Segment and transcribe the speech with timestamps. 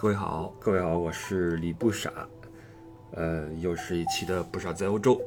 [0.00, 2.10] 各位好，各位好，我是李不傻，
[3.12, 5.20] 呃，又是一期的不傻在欧洲。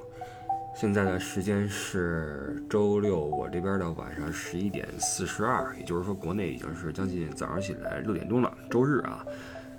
[0.76, 8.52] 现在的时间是周六，我这边的晚上十一点四十二，也就是说国内已经是将近早上起来六点钟了。
[8.68, 9.24] 周日啊，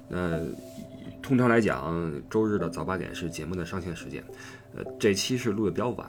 [0.06, 0.38] 那
[1.20, 4.22] 通常来讲，周日的早八点是节目的上线时间。
[4.76, 6.08] 呃，这期是录的比较晚，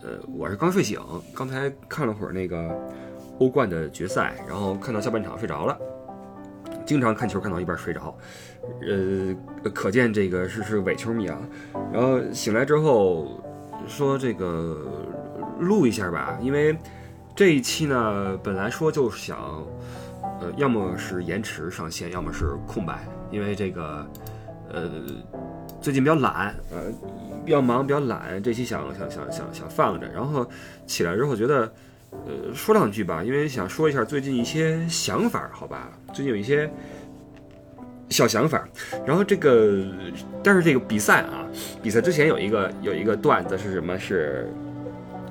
[0.00, 0.98] 呃，我是刚睡醒，
[1.34, 2.74] 刚才看了会儿那个
[3.38, 5.78] 欧冠的决赛，然后看到下半场睡着了。
[6.86, 8.16] 经常看球看到一半睡着，
[8.82, 9.34] 呃，
[9.70, 11.38] 可见这个是是伪球迷啊。
[11.92, 13.42] 然后醒来之后
[13.86, 14.78] 说这个
[15.60, 16.76] 录一下吧，因为
[17.34, 19.38] 这一期呢本来说就想，
[20.40, 24.06] 呃，要么是延迟上线，要么是空白，因为这个
[24.70, 24.90] 呃
[25.80, 26.92] 最近比较懒，呃
[27.44, 30.46] 比较忙比较懒，这期想想想想想放着，然后
[30.86, 31.72] 起来之后觉得。
[32.26, 35.90] 呃，说两句吧，因为想说一下最近一些想法，好吧？
[36.12, 36.70] 最近有一些
[38.08, 38.66] 小想法。
[39.06, 39.84] 然后这个，
[40.42, 41.44] 但是这个比赛啊，
[41.82, 43.98] 比赛之前有一个有一个段子是什么？
[43.98, 44.50] 是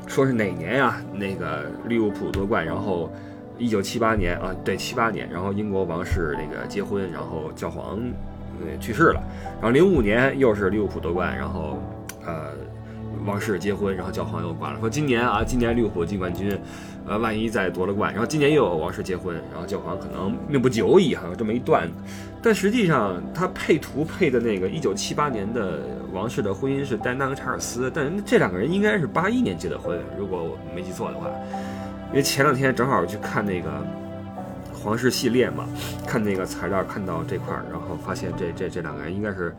[0.08, 1.02] 说是哪年呀？
[1.14, 3.12] 那个利物浦夺冠，然后
[3.58, 8.00] 一九七八年啊，对，七八年，然后英国王室那个结婚，然后教皇
[8.62, 11.82] 呃去世了，然后零五年又是利物浦夺冠，然后
[12.24, 12.52] 呃。
[13.26, 14.80] 王室结婚，然后教皇又挂了。
[14.80, 16.58] 说今年啊，今年利物浦进冠军，
[17.08, 21.90] 呃，万一再夺了冠，然后今年又有王室结婚，然后教皇可能命不久矣，哈，这么一段。
[22.42, 25.80] 但实际上，他配图配的那个一九七八年的
[26.12, 31.30] 王室的婚姻是丹娜和查尔斯，但这两个人应该是八一年结的婚，如果我没记错的话。
[32.10, 33.70] 因为前两天正好去看那个
[34.74, 35.66] 皇室系列嘛，
[36.06, 39.56] 看那个材料看到这块儿，然后发现这这这两个人应该是。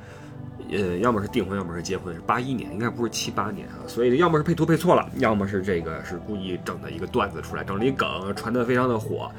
[0.71, 3.79] 呃，要么是订婚，要么是结婚，是八一年，应该不是七八年啊。
[3.87, 9.31] 所以要么是配图配错了，要么是这个是故意整的一个段子出来，整了一梗，传得非常的火。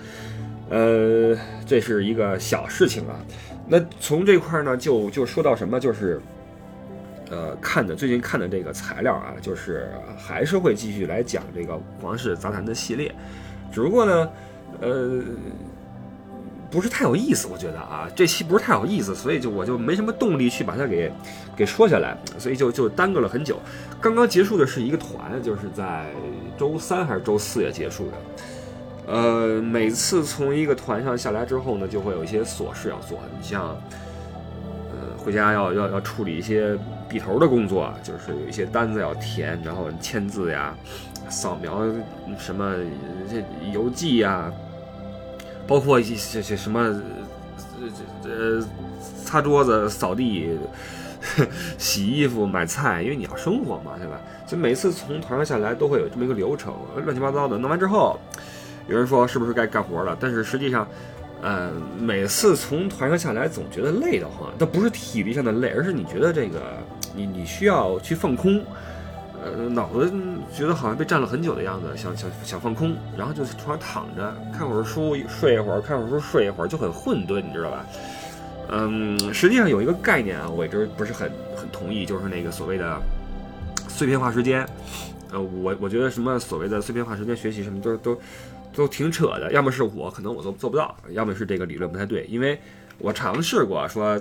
[0.69, 3.15] 呃，这是一个小事情啊。
[3.67, 6.21] 那从这块呢，就就说到什么，就是
[7.29, 13.13] 呃，看的最近看的这个材料啊，就是还是会继续来讲这个皇室杂谈的系列，
[13.71, 14.29] 只不过呢，
[14.81, 15.23] 呃。
[16.75, 21.09] 不是太有意思，我觉得啊，这期不是太有意思，所以就我就没什么动力去把它给
[21.55, 23.57] 给说下来，所以就就耽搁了很久。
[24.01, 26.07] 刚刚结束的是一个团，就是在
[26.57, 28.17] 周三还是周四也结束的。
[29.07, 33.69] 呃，每次从一个团上下来之后呢，就会有一些琐事要做，你像
[34.91, 40.75] 呃回家要要要处理一些笔头的工作，就是有一些单子要填，然后签字呀、
[41.29, 41.85] 扫描
[42.37, 42.75] 什么
[43.31, 44.51] 这邮寄呀。
[45.67, 47.01] 包括一些些什么，呃
[48.23, 48.65] 呃，
[49.23, 50.57] 擦桌子、扫地、
[51.77, 54.19] 洗衣服、买菜，因为你要生活嘛，对吧？
[54.47, 56.73] 所以每次从团上下来都会有这么一个流程，
[57.03, 57.57] 乱七八糟的。
[57.57, 58.19] 弄完之后，
[58.87, 60.15] 有人说是不是该干活了？
[60.19, 60.87] 但是实际上，
[61.41, 66.77] 呃，每次从团上下来总觉得累得慌，它不是体力上的累，而是你觉得这个
[67.15, 68.63] 你你需要去放空。
[69.45, 70.11] 呃，脑子
[70.51, 77.85] 觉得好像被占了很久的样子，想想想放空，然后就床上躺着看会儿书，睡一会儿，看会儿书，睡一会儿，就很混沌，你知道吧？
[78.71, 82.99] 嗯，实际上有一个概念啊，我一直不是很很同意，就是那个所谓的
[83.87, 84.67] 碎片化时间。
[85.31, 88.19] 呃，我我觉得什么所谓的碎片化时间学习什么都都
[88.73, 92.59] 都挺扯的，要么是我可能我做做不到，要么是这个理论不太对，因为
[92.97, 94.19] 我尝试过说。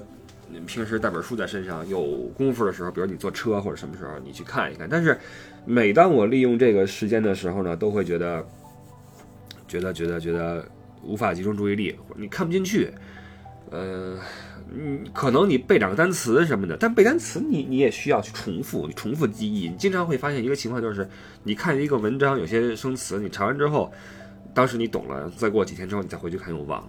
[0.67, 2.03] 平时带本书在身上，有
[2.37, 4.89] 功夫的时候，比如你坐车或者什么时候，你去看一看。
[4.89, 5.19] 但是，
[5.65, 8.47] 每当我利用这个时间的时候呢，都会觉得，
[9.67, 10.67] 觉得觉得觉得
[11.03, 12.93] 无法集中注意力，你看不进去。
[13.71, 14.17] 呃，
[14.73, 19.69] 嗯，可能你背两个单词什么的，但背单词你你也需要去重复，你重复记忆。
[19.69, 21.09] 你经常会发现一个情况，就是
[21.43, 23.93] 你看一个文章，有些生词你查完之后，
[24.53, 26.89] 当时你懂了，再过几天之后你再回去看又忘了。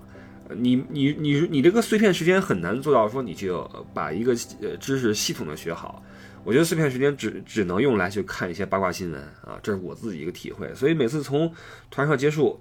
[0.54, 6.04] 你你你你这个碎片时间很难做到说你就把一个呃知识系统的学好，
[6.44, 10.74] 我觉得碎片时间只只能用来去看一些八卦新闻啊，这是我自己一个体会。
[10.76, 11.52] 所以每次从
[11.90, 12.60] 团课结束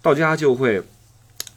[0.00, 0.82] 到家就会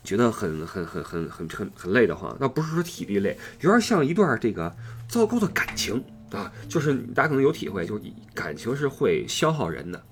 [0.03, 4.75] 觉得很很很很很很很累的慌，那不是说体力累，有点像一段这个
[5.07, 8.03] 糟糕的感情啊，就是大家可能有体会，就是
[8.33, 10.03] 感情是会消耗人的，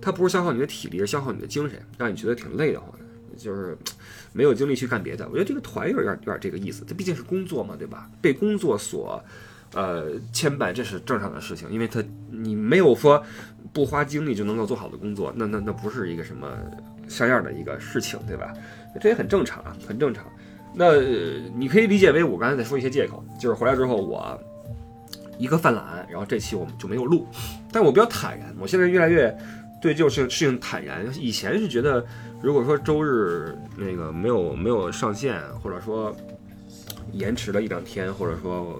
[0.00, 3.04] 它不是消耗你的体力，是消耗你的精神，让你觉得挺累的慌的，
[3.36, 3.76] 就是。
[4.32, 6.84] 没有精力去干别的，我觉得这个团有点有点这个意思。
[6.86, 8.06] 它毕竟是工作嘛，对吧？
[8.20, 9.18] 被工作所，
[9.72, 11.70] 呃牵绊，这是正常的事情。
[11.70, 13.24] 因为他你没有说
[13.72, 16.54] 不花精力就能够做好的工作，那那那不是一个什么
[17.08, 18.52] 像样的一个事情，对吧？
[19.00, 20.22] 这也很正常啊，很正常。
[20.74, 20.96] 那
[21.56, 24.38] 你可以理解为我刚才在说一些借口，就是回来之后我
[25.38, 27.26] 一个犯懒，然后这期我们就没有录。
[27.72, 29.34] 但我比较坦然，我现在越来越
[29.80, 31.06] 对这种事情事情坦然。
[31.18, 32.04] 以前是觉得。
[32.42, 36.14] 如果说周日那个没有没有上线，或者说
[37.12, 38.78] 延迟了一两天，或者说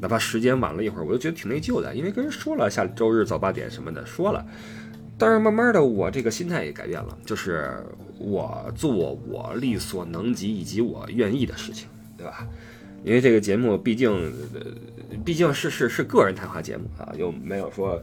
[0.00, 4.44] 哪怕时间晚了一会儿，我就觉得挺内疚的，因为跟人说了下周日早八点什么的说了，
[5.16, 7.82] 但是慢慢的我这个心态也改变了，就是
[8.18, 12.46] 我做我力所能及以及我愿意的事情，对吧？
[13.04, 14.32] 因为这个节目毕竟，
[15.24, 18.02] 毕竟是是是个人谈话节目啊，又没有说，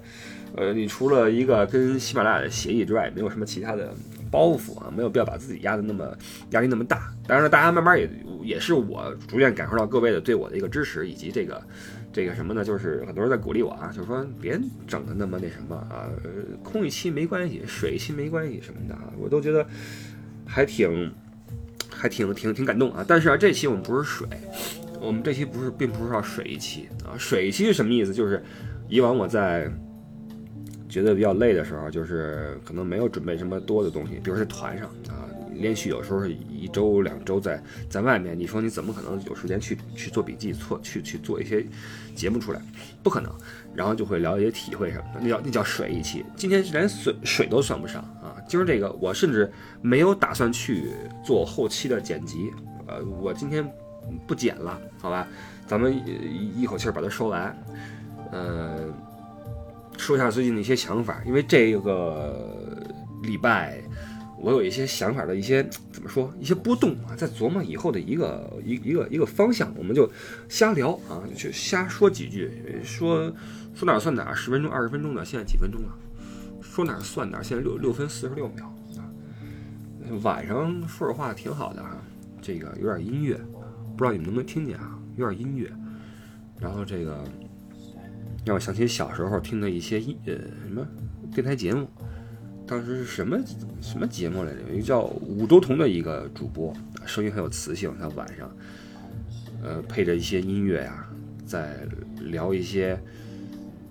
[0.56, 3.94] 呃，你除了一个跟喜马拉雅的协议之外，没有什么其他的
[4.36, 6.14] 包袱啊，没有必要把自己压得那么
[6.50, 7.10] 压力那么大。
[7.26, 8.10] 当然了，大家慢慢也
[8.44, 11.64] 也是我逐渐感受到各位的对我的一个支持，以及这个
[12.12, 12.62] 这个什么呢？
[12.62, 16.12] 就是很多人在鼓励我啊，就是说别整的那么那什么啊，
[16.62, 19.66] 空一期没关系，水一期没关系什么的啊，我都觉得
[20.46, 21.10] 还挺
[21.90, 23.06] 还挺挺挺感动啊。
[23.08, 24.28] 但是啊，这期我们不是水。
[25.00, 28.14] 我们这期不是，并不是要水一期啊，水一期是什么意思？
[28.14, 28.44] 就是
[28.90, 29.72] 以往我在
[30.96, 41.66] 觉得比较累的时候，就是可能没有准备什么多的东西，比如是团上啊，连续有时候是一周两周在在外面，你说你怎么可能有时间去去做笔记、做去去做一些
[42.16, 42.62] 节目出来？
[43.04, 43.30] 不可能。
[43.76, 46.24] 然后就会聊一些体会什么的，那叫那叫水一期。
[46.38, 49.52] 今天连水水都算不上啊，今儿这个我甚至
[49.82, 50.92] 没有打算去
[51.26, 52.54] 做后期的剪辑，
[52.88, 53.70] 呃，我今天。
[54.28, 55.28] 不剪了，好吧，
[55.66, 56.00] 咱们
[56.56, 57.58] 一口气儿把它说完。
[58.32, 58.82] 呃，
[59.98, 62.84] 说一下最近的一些想法，因为这个
[63.24, 63.82] 礼拜
[64.38, 70.10] 我有一些想法的一些怎么说，一些波动啊，在琢磨以后的一个一一个一个方向，我们就
[70.48, 72.52] 瞎聊啊，就瞎说几句，
[72.84, 73.34] 说
[73.74, 75.90] 说哪算哪，十分钟二十分钟的，现在几分钟了？
[76.62, 78.66] 说哪算哪，现在六六分四十六秒
[78.98, 79.08] 啊。
[80.22, 81.98] 晚上说实话挺好的哈，
[82.42, 83.40] 这个有点音乐。
[83.98, 85.00] 不知道你们能不能听见啊？
[85.16, 85.72] 有点音乐，
[86.60, 87.24] 然后这个
[88.46, 90.88] 让我想起小时候听的一些音呃什么
[91.34, 91.88] 电台节目，
[92.68, 93.38] 当时是什么
[93.82, 94.60] 什么节目来着？
[94.72, 96.72] 一个叫武周彤的一个主播，
[97.06, 97.92] 声音很有磁性。
[98.00, 98.56] 他晚上
[99.64, 101.08] 呃配着一些音乐呀，
[101.46, 101.76] 在
[102.20, 102.98] 聊一些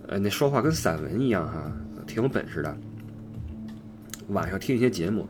[0.06, 1.73] 呃那说话跟散文一样哈，
[2.06, 2.77] 挺有本事的。
[4.29, 5.29] 晚上听一些节目。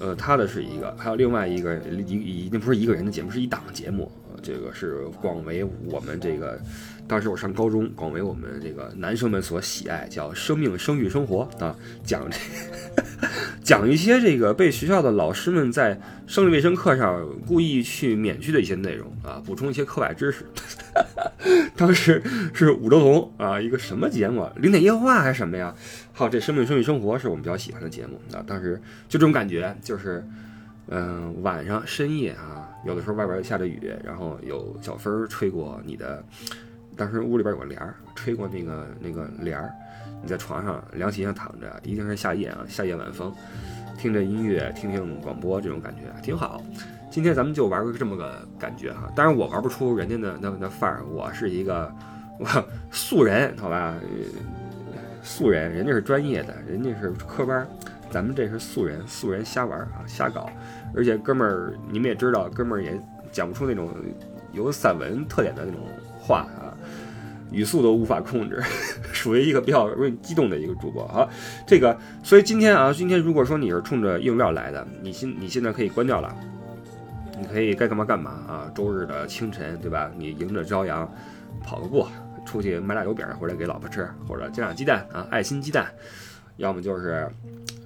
[0.00, 4.10] 呃，他的是一个，还有另外一个，一一定不是一个人的节目，是一档节目。
[4.42, 6.60] 这个是广为我们这个，
[7.06, 12.36] 当时我上高中，广为我们这个男生们所喜爱，叫《生命、生育、生活》啊，讲这
[13.62, 20.44] 讲一些这个被学校的老师们在生理卫生课上故意去免去的一些内容啊，补充一些课外知识。
[21.76, 22.22] 当时
[22.52, 24.48] 是武周同啊，一个什么节目？
[24.56, 25.74] 零点夜话还是什么呀？
[26.12, 28.44] 好这《生命、生育、生活》是我们比较喜欢的节目啊。
[28.46, 30.24] 当时就这种感觉，就是
[30.88, 32.68] 嗯，晚上深夜啊。
[32.84, 36.22] 有的时候外边下着雨，然后有小风吹过你的，
[36.96, 39.72] 当时屋里边有个帘儿，吹过那个那个帘儿，
[40.20, 43.32] 你在床上凉席上躺着，一定是夏夜啊，夏夜晚风，
[43.96, 46.60] 听着音乐，听听广播，这种感觉挺好。
[47.08, 51.92] 今天咱们就玩个这么个感觉哈，当然我玩不出人家的那那范儿，我是一个
[52.38, 52.46] 我
[52.90, 53.94] 素人，好吧，
[55.22, 57.64] 素人，人家是专业的，人家是科班，
[58.12, 60.48] 咱们这是素人，素人瞎玩啊，瞎搞。
[60.94, 62.92] 而且哥们儿，你们也知道，哥们儿也
[63.32, 63.88] 讲不出那种
[64.52, 65.80] 有散文特点的那种
[66.20, 66.76] 话啊，
[67.50, 68.62] 语速都无法控制，
[69.14, 71.26] 属于一个比较容易激动的一个主播啊。
[71.66, 76.36] 这个，所以今天啊，今天如果说你是冲着硬料来的，你现你现在可以关掉了，
[77.40, 78.70] 你可以该干嘛干嘛啊。
[78.74, 80.10] 周日的清晨，对吧？
[80.14, 81.10] 你迎着朝阳
[81.64, 82.06] 跑个步，
[82.44, 85.86] 出去买俩油饼回来给老婆吃，或者煎俩鸡蛋啊，爱心鸡蛋，
[86.58, 87.26] 要么就是。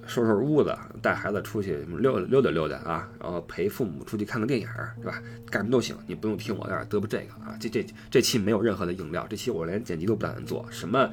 [0.07, 4.67] 收拾屋子，带孩子出去溜溜达溜达啊，然后陪父母出去看个电影，
[5.01, 5.21] 对吧？
[5.51, 7.57] 干什么都行，你不用听我在这嘚啵这个啊。
[7.59, 11.09] 这这这期没有任何的硬料，这期我连剪辑都不打算做，什么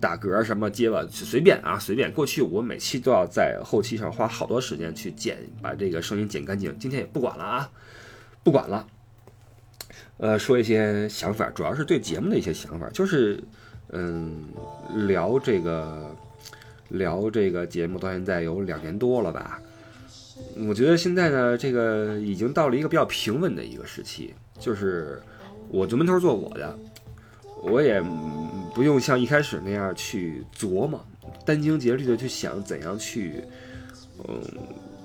[0.00, 2.12] 打嗝什么结巴随便啊，随便。
[2.12, 6.78] 过去我每期都要在后期上花好多时间去剪，把这个声音剪干净。
[6.78, 7.70] 今天也不管了啊，
[8.44, 8.86] 不管了。
[10.18, 13.42] 呃，说一些想法，主要是对节目的一些想法，就是
[13.90, 14.44] 嗯，
[15.08, 16.14] 聊这个。
[16.88, 19.60] 聊这个节目到现在有两年多了吧，
[20.66, 25.20] 我觉得现在呢，这个已经到了一个比较平稳的一个时期，就是
[25.68, 26.78] 我就闷头做我的，
[27.62, 28.02] 我也
[28.74, 31.04] 不用像一开始那样去琢磨，
[31.44, 33.44] 殚精竭虑的去想怎样去，
[34.26, 34.40] 嗯，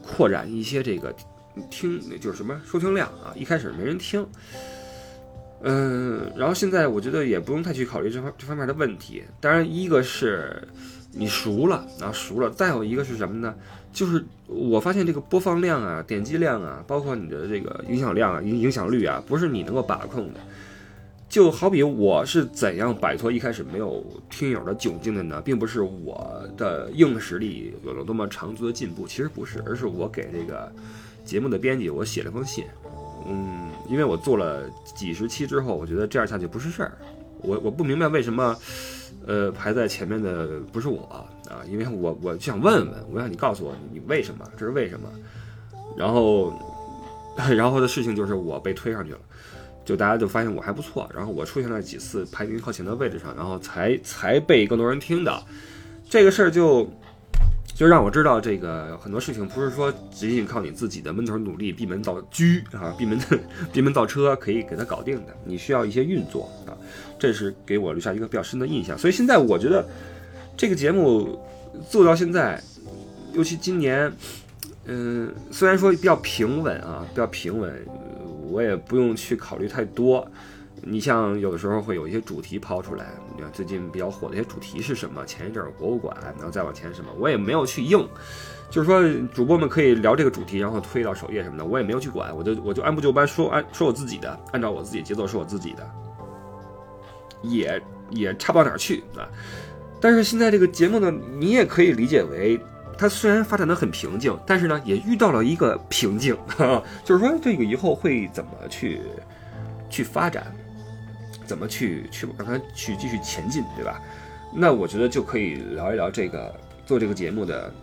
[0.01, 1.13] 扩展一些这个
[1.69, 4.25] 听，就是什么收听量啊，一开始没人听，
[5.63, 10.65] 嗯，然后现在我觉得也不用太去考虑这方这方面的问题，当然一个是。
[11.15, 12.49] 你熟了啊，熟了。
[12.49, 13.53] 再有一个是什么呢？
[13.91, 20.39] 就是我发现这个播放量啊、点击量啊，包括你的这个影响量啊、影影响率啊，不是你能够把控的。
[21.29, 25.41] 就好比我是怎样摆脱一开始没有听友的窘境的呢？
[25.41, 30.71] 并不是我的硬实力有了多么长足的进步，其实不是，而是我给这个
[31.25, 32.65] 节目的编辑我写了封信，
[33.27, 36.97] 嗯，因为我做了几十期之后，我觉得这样下去不是事儿。
[37.41, 38.55] 我我不明白为什么，
[39.25, 41.03] 呃，排在前面的不是我
[41.49, 41.61] 啊？
[41.69, 45.09] 因为我我就想问问，我想你告诉我你为什么，这是为什么？
[45.97, 46.53] 然后，
[47.55, 49.19] 然后的事情就是我被推上去了，
[49.85, 55.43] 就大家就发现我还不错，然后我出现了几次排名靠前的位置上，然后才才被更多人听到。
[56.09, 56.89] 这个事儿就。
[57.75, 63.19] 就让我知道，这个很多事情不是说仅仅靠你自己的闷头努力、闭门造车啊、闭门
[63.73, 66.77] 闭门造车可以给它搞定的，你需要一些运作啊，
[67.17, 68.97] 这是给我留下一个比较深的印象。
[68.97, 69.83] 所以现在我觉得
[70.55, 71.39] 这个节目
[71.89, 72.61] 做到现在，
[73.33, 74.11] 尤其今年，
[74.85, 77.73] 嗯，虽然说比较平稳啊，比较平稳，
[78.51, 80.25] 我也不用去考虑太多。
[80.85, 85.25] 你像有的时候会有一些主题抛出来，你看最近比较火的一些主题是什么？
[85.25, 88.07] 前一阵儿博物馆，然后再往前什么，我也没有去应，
[88.69, 89.01] 就是说
[89.33, 95.89] 主播们可以聊这个主题，然后推到首页什么的，我也没有去管，我就我就按部就班说按说我自己的，按照我自己节奏说我自己的，
[97.41, 99.27] 也也差不到哪儿去啊。
[100.01, 102.59] 但是现在这个节目呢，你也可以理解为，
[102.97, 106.37] 它虽然发展的很平静，但是呢也遇到了一个瓶颈，
[107.05, 108.99] 就是说这个以后会怎么去
[109.89, 110.53] 去发展？
[111.45, 114.01] 怎么去去让它去继续前进，对吧？
[114.53, 116.53] 那我觉得就可以聊一聊这个
[116.85, 117.73] 做这个节目的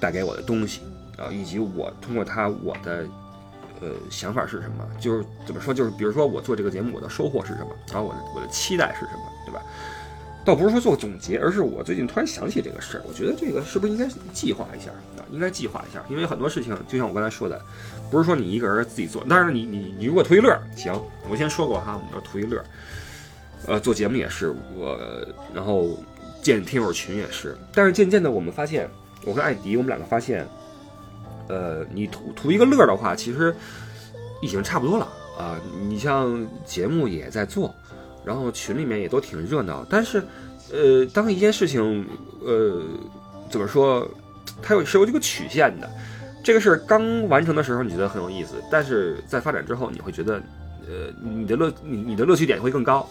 [0.00, 0.80] 带给我的东西
[1.18, 3.06] 啊，以及我通过它我的
[3.80, 4.86] 呃想法是什么？
[4.98, 5.74] 就是怎么说？
[5.74, 7.68] 就是比如说我做这个节目我的收获是什么？
[7.88, 9.20] 然后我的我的期待是什么？
[9.44, 9.62] 对吧？
[10.44, 15.24] 倒不是说做总结，而是我最近突然想起这个事儿，我觉得这个是不是应该计划一下啊？
[15.30, 17.58] 应该计划一下，因为很多事情就像我刚才说的，
[18.14, 20.94] 不是说你一个人自己做，当然你你你如果图一乐行，
[21.28, 22.62] 我先说过哈，我们说图一乐。
[23.66, 24.96] 呃，做节目也是我，
[25.52, 25.98] 然后
[26.40, 28.88] 建听友群也是，但是渐渐的我们发现，
[29.24, 30.46] 我跟艾迪我们两个发现，
[31.48, 33.52] 呃，你图图一个乐的话，其实
[34.40, 35.58] 已经差不多了啊。
[35.88, 37.74] 你像节目也在做，
[38.24, 40.22] 然后群里面也都挺热闹，但是，
[40.70, 42.06] 呃，当一件事情，
[42.44, 42.80] 呃，
[43.50, 44.08] 怎么说，
[44.62, 45.90] 它有是有这个曲线的，
[46.44, 50.34] 这个事儿刚完成的时候你觉得很有意思，但是在发展之后你会觉得，
[50.86, 53.08] 呃，你的乐你你的乐趣点会更高。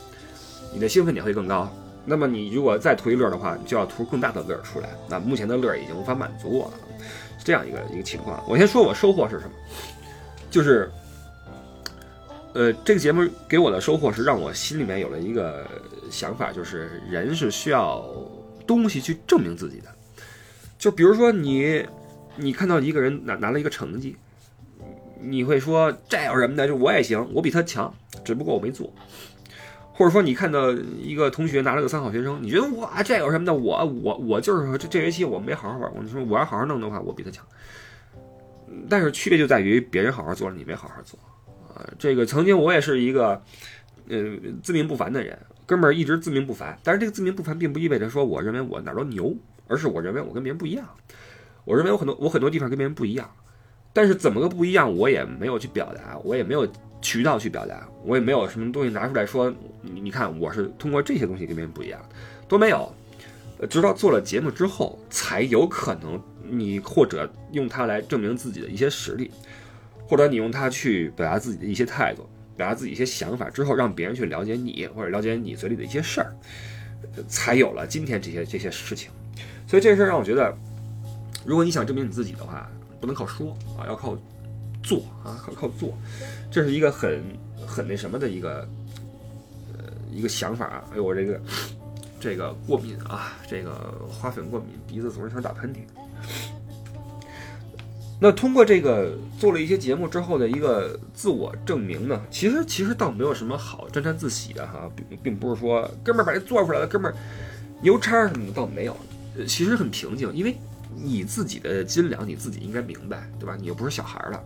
[0.75, 1.71] 你的兴奋点会更高，
[2.03, 4.89] 那么你如果再图一乐的话，你就要图更大的乐出来。
[5.07, 6.73] 那目前的乐已经无法满足我了，
[7.37, 8.43] 是这样一个一个情况。
[8.49, 9.51] 我先说我收获是什么，
[10.49, 10.89] 就是，
[12.53, 15.63] 呃，这个节目给我的收获是让我心里面有了一个
[16.09, 18.03] 想法，就是人是需要
[18.65, 19.89] 东西去证明自己的。
[20.79, 21.85] 就比如说你，
[22.35, 24.15] 你看到一个人拿拿了一个成绩，
[25.19, 26.67] 你会说这有什么的？
[26.67, 28.91] 就我也行，我比他强，只不过我没做。
[29.95, 33.53] 或者说你看到一个同学拿了个三好学生，你觉得哇这有什么的？
[33.53, 37.45] 我我我就是这这学期我没好好玩，我说我要好好弄的话，我比他强。
[38.89, 41.19] 但是区别就在于别人好好做了，你没好好做
[41.69, 41.85] 啊。
[41.99, 43.39] 这个曾经我也是一个
[44.09, 44.17] 呃
[44.63, 45.37] 自命不凡的人，
[45.67, 46.75] 哥们儿一直自命不凡。
[46.83, 49.35] 但是这个自命不凡并不意味着说我认为我哪都牛，
[49.67, 50.89] 而是我认为我跟别人不一样。
[51.65, 53.29] 我认为我很多我很多地方跟别人不一样，
[53.91, 56.67] 但是怎么个不一样，我也没有去表达，我也没有。
[57.03, 59.53] 渠道去表达，我也没有什么东西拿出来说。
[59.81, 61.99] 你你看，我是通过这些东西跟别人不一样，
[62.47, 62.89] 都没有。
[63.69, 66.17] 直到做了节目之后，才有可能
[66.49, 69.29] 你或者用它来证明自己的一些实力，
[70.07, 76.33] 或者你用它去表达自己的一些态度，表达自己一些想法之后，让别人去了解你，或者了解你嘴里的一些事儿，
[77.27, 79.11] 才有了今天这些这些事情。
[79.67, 80.57] 所以这事儿让我觉得，
[81.45, 82.69] 如果你想证明你自己的话，
[82.99, 84.17] 不能靠说啊，要靠。
[84.85, 85.97] 做啊，靠靠做，
[86.51, 87.23] 这是一个很
[87.65, 88.67] 很那什么的一个
[89.71, 90.83] 呃一个想法啊。
[90.91, 91.41] 哎呦，我这个
[92.19, 95.77] 这个过敏啊，这个花粉过敏，鼻子总是想打喷嚏。
[98.19, 107.15] 那通过这个做了一些节目之后的一个自我证明呢，其实其实倒没有什么好沾沾自喜的哈，并并不是说哥们儿把这做出来了，哥们儿
[107.81, 108.97] 牛叉什么的倒没有，
[109.47, 110.57] 其实很平静，因为。
[110.95, 113.57] 你自己的斤两，你自己应该明白，对吧？
[113.59, 114.43] 你又不是小孩了，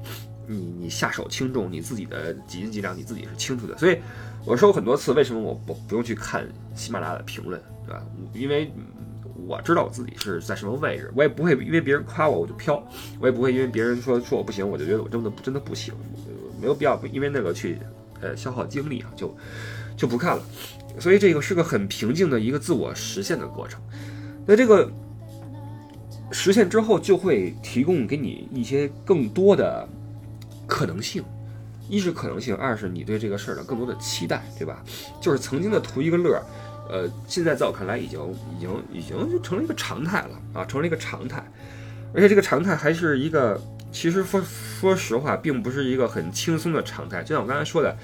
[0.47, 3.77] 你你下手轻重，你自己的几斤几两，你自己是清楚的。
[3.77, 3.97] 所以
[4.45, 8.03] 我说过很多次，为什么我我不用去看喜马拉雅的评论，对吧？
[8.33, 8.71] 因为
[9.45, 12.81] 我知道我自己是在什么位置，我也不会因为别人夸我我就飘，
[13.19, 15.93] 我也不会因为别人说说我不行，我就觉得我真的真的不行，
[16.59, 17.77] 没有必要因为那个去
[18.21, 19.35] 呃消耗精力啊，就
[19.95, 20.43] 就不看了。
[20.99, 23.81] 所以这个是个很平静的一个自我实现的过程。
[24.45, 24.91] 那这个。
[26.31, 29.87] 实现之后就会提供给你一些更多的
[30.65, 31.23] 可能性，
[31.87, 34.83] 一是可能性，二是你对这个事儿的更多的期待，对吧？
[35.21, 36.43] 就是曾经的图一个乐儿，
[36.89, 38.19] 呃，现在在我看来已经
[38.55, 41.41] 已经已经就成了一个常态了啊，成了一个常态，
[42.13, 47.23] 而且这个常态还是一个其实说说实话，并不是一个很轻松的常态。
[47.23, 47.97] 就像我刚才说的，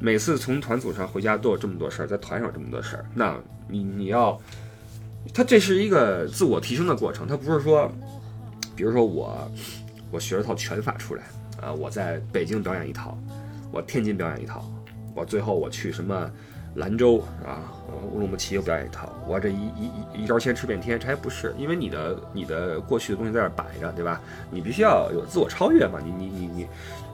[0.00, 3.36] 每次从团组上回家都有这么多事儿，在团上有这么多事儿，那
[3.68, 4.40] 你你要，
[5.32, 7.90] 他这是一个自我提升的过程，他不是说，
[8.76, 9.50] 比如说我
[10.10, 11.22] 我学了套拳法出来
[11.62, 13.16] 啊，我在北京表演一套，
[13.72, 14.64] 我天津表演一套，
[15.14, 16.30] 我最后我去什么？
[16.76, 17.70] 兰州啊，
[18.10, 21.54] 乌鲁木齐又表演一套，我这一一一一招先吃遍天，这还不是？
[21.56, 24.20] 因为你的你的过去的东西在这摆着，对吧？
[24.50, 26.66] 你必须要有自我超越嘛，你你你你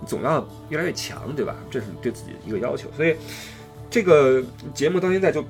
[0.07, 1.55] 总要越来越强，对吧？
[1.71, 2.91] 这是对自己一个要求。
[2.97, 3.15] 所以
[3.91, 5.43] 这个节目到现在就，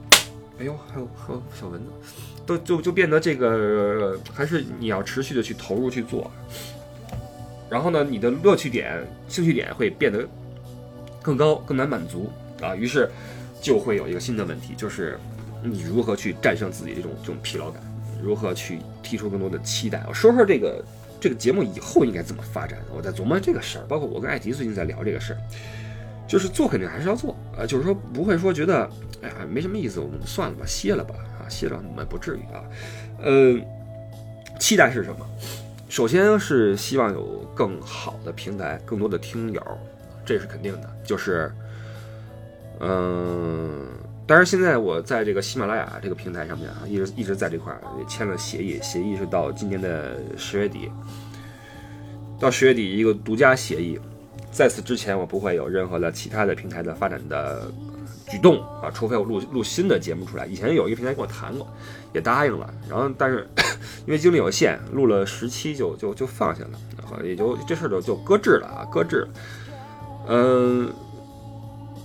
[0.58, 1.86] 哎呦，还有还有小蚊子，
[2.50, 6.30] 都就就变得这个还是你要持续的去投入去做，
[7.68, 10.26] 然后呢，你的乐趣点、兴趣点会变得
[11.22, 12.30] 更高、更难满足
[12.60, 13.08] 啊，于是。
[13.62, 15.18] 就会有一个新的问题，就是
[15.62, 17.82] 你如何去战胜自己这种这种疲劳感，
[18.22, 20.02] 如何去提出更多的期待。
[20.08, 20.82] 我说说这个
[21.20, 23.84] 这个节目以后应该怎么发展，我在琢磨这个事儿。
[23.86, 25.38] 包括我跟艾迪最近在聊这个事儿，
[26.26, 28.88] 就是做肯定还是要做啊，就是说不会说觉得
[29.20, 31.14] 哎呀没什么意思，我们算了吧，歇了吧
[31.50, 32.62] 啊，歇了我们不至于啊。
[33.18, 33.58] 呃，
[34.58, 35.26] 期待是什么？
[35.88, 39.60] 首先是希望有更好的平台，更多的听友，
[40.24, 41.50] 这是肯定的，就是。
[42.82, 43.86] 嗯，
[44.26, 50.90] 当然，现在我在这个喜马拉雅这个平台上面啊，一直一直在这块儿也签了协议，协议是到今年的十月底，
[52.38, 54.00] 到十月底一个独家协议，
[54.50, 57.70] 在此之前我不会有任何的其他的平台的发展的
[58.28, 60.46] 举动啊，除非我录录新的节目出来。
[60.46, 61.66] 以前有一个平台跟我谈过，
[62.12, 63.48] 也答应了，然后但是
[64.06, 69.28] 因为精力有限，录了十期就就就放下了，然后也就这事儿就就搁置了啊，搁置了，
[70.28, 70.92] 嗯。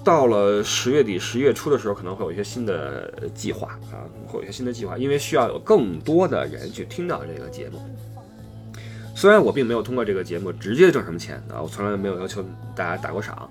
[0.04, 7.80] 到了十月底、十一月初的时候，可能会有一些新的计划啊，会有一些新的计划，因为需要有更多的人去听到这个节目。
[9.15, 12.43] 虽然我并没有通过这个节目直接挣什么钱啊，我从来没有要求
[12.75, 13.49] 大家打过赏，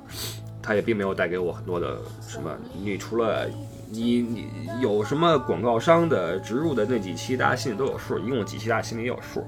[0.62, 1.98] 它也并没有带给我很多的
[2.29, 2.55] 什么。
[2.81, 3.48] 你除了
[3.90, 4.46] 你你
[4.83, 9.42] 有什么广告商的植入的那几期，大家心里都有数，一共几期大家心里也有数。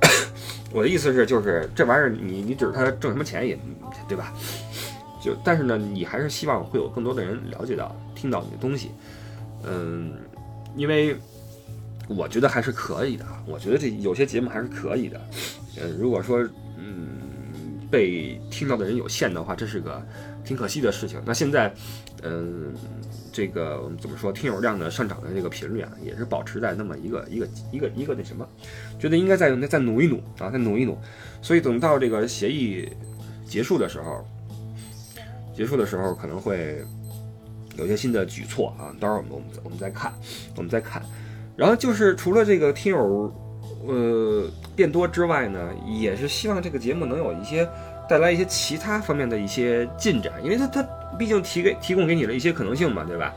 [0.72, 3.58] 我的意思是，就是这玩意儿，你你指它挣什么钱也
[4.08, 4.32] 对吧？
[5.20, 8.90] 就但是呢，你还是希望会有更多的人了解到、听到你的东西，
[9.64, 10.14] 嗯，
[10.76, 11.16] 因为
[12.08, 13.24] 我觉得还是可以的。
[13.46, 15.20] 我觉得这有些节目还是可以的。
[15.80, 16.38] 呃，如果说
[16.76, 17.18] 嗯
[17.90, 20.04] 被听到的人有限的话，这是个
[20.44, 21.20] 挺可惜的事情。
[21.24, 21.72] 那现在，
[22.22, 22.74] 嗯，
[23.32, 28.48] 这个怎么说，听友量的上涨的这个频率啊，也是保持在那么一个一个一个一个那什么，
[28.98, 30.98] 觉得应该再再努一努啊，再努一努。
[31.40, 32.88] 所以等到这个协议
[33.46, 34.26] 结束的时候。
[35.56, 36.84] 结束的时候可能会
[37.76, 40.12] 有些新的举措啊，到时候我们我们再看，
[40.56, 41.00] 我们再看。
[41.56, 43.32] 然后就是除了这个听友
[43.86, 47.68] 呃变多之外呢，也是希望这个节目能有一些
[48.08, 50.82] 带来一些其他方面的一些进展，因为它它
[51.18, 53.32] 毕竟提给提供给你了一些可能性嘛，对吧？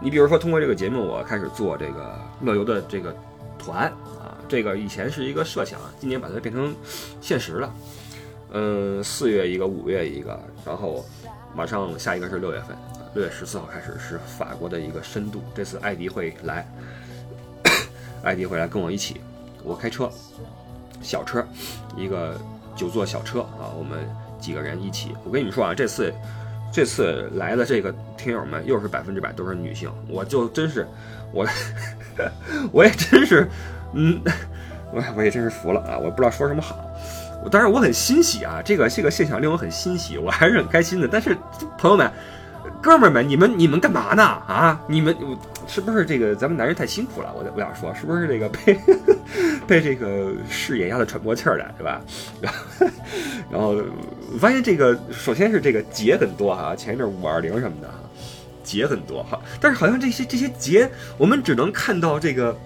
[0.00, 3.14] 你比如说通过这个节目，我开始做这个乐游的这个
[3.58, 3.86] 团
[4.20, 6.74] 啊，这个以前是一个设想，今年把它变成
[7.20, 7.74] 现实了。
[8.52, 11.04] 嗯，四月一个，五月一个，然后。
[11.54, 12.74] 马上下一个是六月份，
[13.14, 15.42] 六月十四号开始是法国的一个深度。
[15.54, 16.66] 这次艾迪会来，
[18.22, 19.20] 艾迪回来跟我一起，
[19.64, 20.10] 我开车，
[21.00, 21.44] 小车，
[21.96, 22.38] 一个
[22.76, 24.08] 九座小车啊，我们
[24.40, 25.14] 几个人一起。
[25.24, 26.12] 我跟你们说啊，这次
[26.72, 30.86] 这次来的这个听友们又是百分之百都是女性，我就真是
[31.32, 31.46] 我
[32.70, 33.48] 我也真是
[33.92, 34.20] 嗯，
[34.92, 36.76] 我我也真是服了啊，我不知道说什么好。
[37.44, 41.08] 我当然我很欣喜啊，这个这个现象令我很欣喜，我还是很开心的。
[41.10, 41.36] 但是
[41.76, 42.08] 朋友们、
[42.80, 44.22] 哥们儿们，你们你们干嘛呢？
[44.22, 45.16] 啊，你们
[45.66, 47.32] 是不是这个咱们男人太辛苦了？
[47.34, 48.78] 我我想说，是不是这个被
[49.66, 52.00] 被这个事业压得喘不过气儿来，对吧？
[53.50, 53.76] 然后
[54.32, 57.94] 我发现这个，首先是这个节很多哈，前一阵五二零什么的哈，
[58.62, 62.56] 节很多哈，但是好像这些这些节，我们只能看到这个。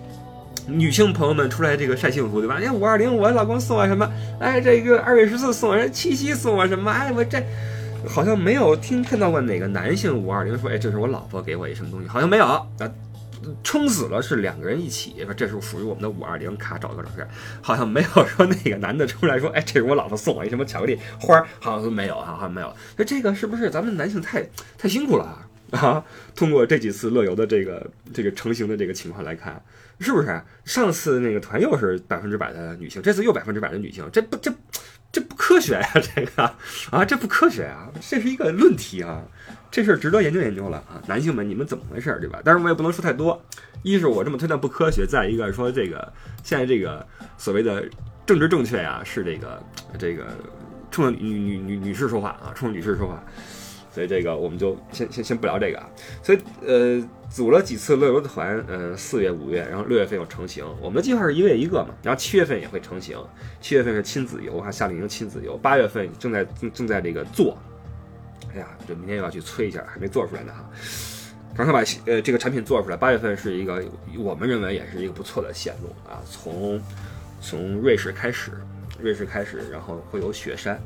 [0.68, 2.58] 女性朋友们出来这个晒幸福，对吧？
[2.60, 4.10] 哎，五二零我老公送我什么？
[4.40, 6.90] 哎，这个二月十四送我什七夕送我什么？
[6.90, 7.40] 哎，我这
[8.06, 12.08] 好像没有听看到过哪个男性五二零说，哎，这是我老婆给我一什么东西？
[12.08, 12.62] 好像没有啊。
[13.62, 17.28] 撑死了是两个人一起说，这是属于我们的五二零卡，找个照片。
[17.60, 21.46] 好像没有说哪个男的出来说，哎，这是我老婆送我一什么巧克力花？
[21.60, 22.74] 好像都没有啊，好像没有。
[22.96, 26.02] 那这个是不是咱们男性太太辛苦了啊？
[26.34, 29.62] 通过这几次乐游的这个这个成型的这个情况来看。
[29.98, 34.52] 是不是上次那个团又是百分之百的女性，这次又百分之百的女性，这不这
[35.16, 35.88] 这不科学呀？
[36.14, 36.42] 这个
[36.90, 37.88] 啊，这不科学啊！
[38.06, 39.22] 这是一个论题啊，
[39.70, 41.00] 这事儿值得研究研究了啊！
[41.06, 42.38] 男性们，你们怎么回事儿，对吧？
[42.44, 43.42] 但是我也不能说太多，
[43.82, 47.06] 一是我这么推断不科学，再一个说这个现在这个
[47.38, 47.82] 所谓的
[48.26, 49.62] 政治正确呀，是这个
[49.98, 50.26] 这个
[50.90, 53.24] 冲着女女女女士说话啊，冲着女士说话。
[53.96, 55.88] 所以这个我们就先先先不聊这个啊。
[56.22, 60.62] 所以呃，组了几次乐游团，嗯，四月、五月，然后六月份又成型。
[60.82, 63.18] 我们的计划是一月一个嘛，然后七月份也会成型。
[63.58, 65.56] 七月份是亲子游哈，夏令营亲子游。
[65.56, 67.56] 八月份正在正正在这个做，
[68.52, 70.62] 哎呀，这明天又要去催一下，还没做出来呢哈。
[71.56, 73.82] 赶快把呃这个产品做出来，八月份是一个
[74.18, 76.78] 我们认为也是一个不错的线路啊，从
[77.40, 78.52] 从瑞士开始，
[79.00, 80.78] 瑞士开始，然后会有雪山。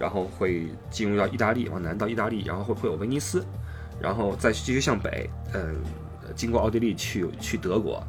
[0.00, 3.44] 然后会进入到意大利，往南到意大利，然后会会有威尼斯，
[4.00, 5.76] 然后再继续向北，嗯，
[6.34, 8.02] 经过奥地利去去德国，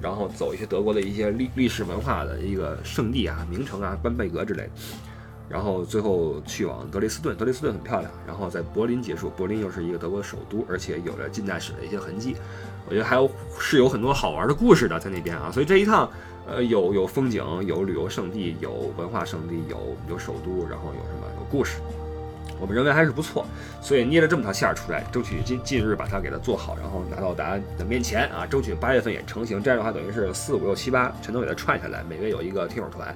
[0.00, 4.62] 然后走一些德国的一些历历史文化的一个圣地啊、名城啊、班贝格之类。
[4.62, 4.70] 的，
[5.46, 12.34] 然后最后去往德累斯顿，德累斯顿很漂亮，然后在柏林结束，柏林又是一个德国的首都，而且有着近代史的一些痕迹，
[12.88, 16.10] 我觉得还有是有很多好玩的故事的在那边啊，所以这一趟。
[16.48, 21.78] 呃，有有风景，有旅游胜地，有文化胜地，有有首都，然后有什么故事，
[22.60, 23.46] 我们认为还是不错，
[23.80, 33.14] 所以捏了这么条线出来，争取近近日把它给它做好，然后拿到大家的面前啊，争取八月份也成型，这样的话等于是四五六七八全都给它串下来，每月有一个听友团，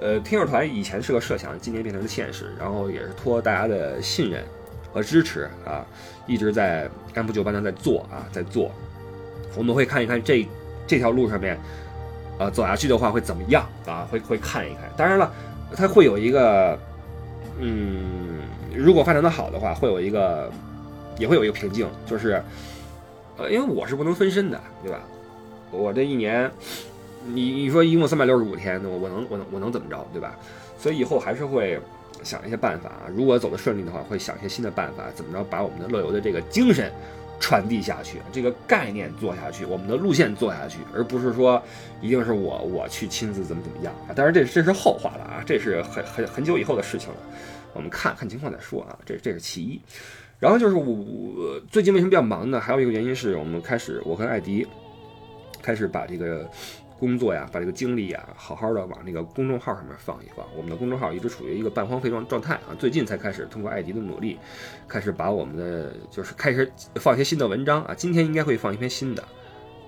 [0.00, 4.44] 呃，听友团以前是个设想，今年变成了现实，然后也是托大家的信任
[4.92, 5.84] 和支持啊，
[6.26, 8.70] 一直在按部就班的在做啊，在做，
[9.56, 10.46] 我们会看一看这
[10.86, 11.58] 这条路上面。
[12.38, 14.08] 呃，走下去的话会怎么样啊？
[14.10, 14.84] 会会看一看。
[14.96, 15.30] 当然了，
[15.76, 16.78] 它会有一个，
[17.60, 18.40] 嗯，
[18.74, 20.50] 如果发展的好的话，会有一个，
[21.18, 22.42] 也会有一个瓶颈，就是，
[23.36, 25.00] 呃，因为我是不能分身的，对吧？
[25.70, 26.50] 我这一年，
[27.26, 30.36] 你你说一共三百六十五天，我我能我能我能怎么着，对吧？
[30.78, 31.78] 所以以后还是会
[32.22, 32.90] 想一些办法。
[33.14, 36.90] 如果走得顺利的话，会想一些新的办法，怎么着把我们的乐游的这个精神。
[37.40, 41.60] 传递下去，这个概念做下去，我们的路线做下去，而不是说
[42.00, 44.14] 一定是我我去亲自怎么怎么样啊。
[44.14, 47.16] 当然这这是后话了啊，这是很很很久以后的事情了，
[47.72, 48.96] 我们看看情况再说啊。
[49.04, 49.80] 这这是其一，
[50.38, 52.60] 然后就是我最近为什么比较忙呢？
[52.60, 54.66] 还有一个原因是我们开始我跟艾迪
[55.62, 56.48] 开始把这个。
[57.00, 60.46] 工作呀，把这个精力呀，好好的往那个公众号上面放一放。
[60.54, 64.38] 我们的公众号一直处于一个半荒废状状态啊，最近才开始通过艾迪的努力，
[64.86, 67.94] 开始把我们的就是开始放一些新的文章啊。
[67.94, 69.24] 今天应该会放一篇新的，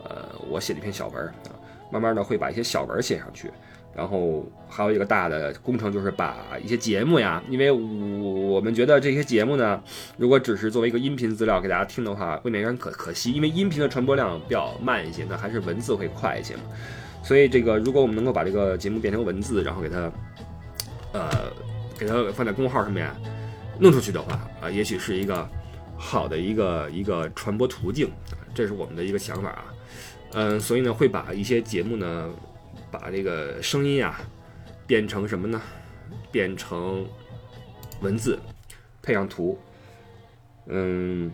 [0.02, 1.52] 呃，我写了一篇小文啊，
[1.92, 3.50] 慢慢的会把一些小文写上去。
[3.94, 9.78] 然后还有一个大的工程，就是把一些节目呀，因为我们觉得这些节目呢，
[10.16, 16.62] 如果只是作为一个音频资料给大家听的话，未免有点可可惜，因为音频的传播量比较慢一些，那还是文字会快一些嘛。
[17.22, 20.12] 所以这个，如果我们能够把这个节目变成文字，然后给它，
[21.12, 21.30] 呃，
[21.96, 23.08] 给它放在公号上面
[23.78, 25.48] 弄出去的话，啊，也许是一个
[25.96, 28.10] 好的一个一个传播途径，
[28.52, 29.64] 这是我们的一个想法啊。
[30.32, 32.30] 嗯，所以呢，会把一些节目呢，
[32.90, 34.20] 把这个声音啊
[34.86, 35.60] 变成什么呢？
[36.30, 37.06] 变成
[38.00, 38.38] 文字，
[39.00, 39.58] 配上图，
[40.66, 41.30] 嗯。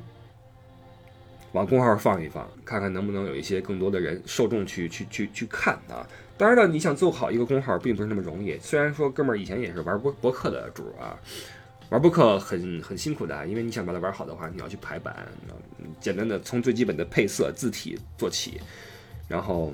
[1.53, 6.07] 往公号放一放，看看能不能有一些更多的人受众去去去去看啊！
[6.37, 8.59] 当然了，你想做好一个公号，并不是那么容易。
[8.59, 11.19] 虽然说哥们儿以前也是玩博博客的主啊，
[11.89, 15.27] 玩博客很很辛苦的，因为你想把它玩好的话，你要去排版，
[15.99, 18.61] 简单的从最基本的配色、字体做起，
[19.27, 19.73] 然后，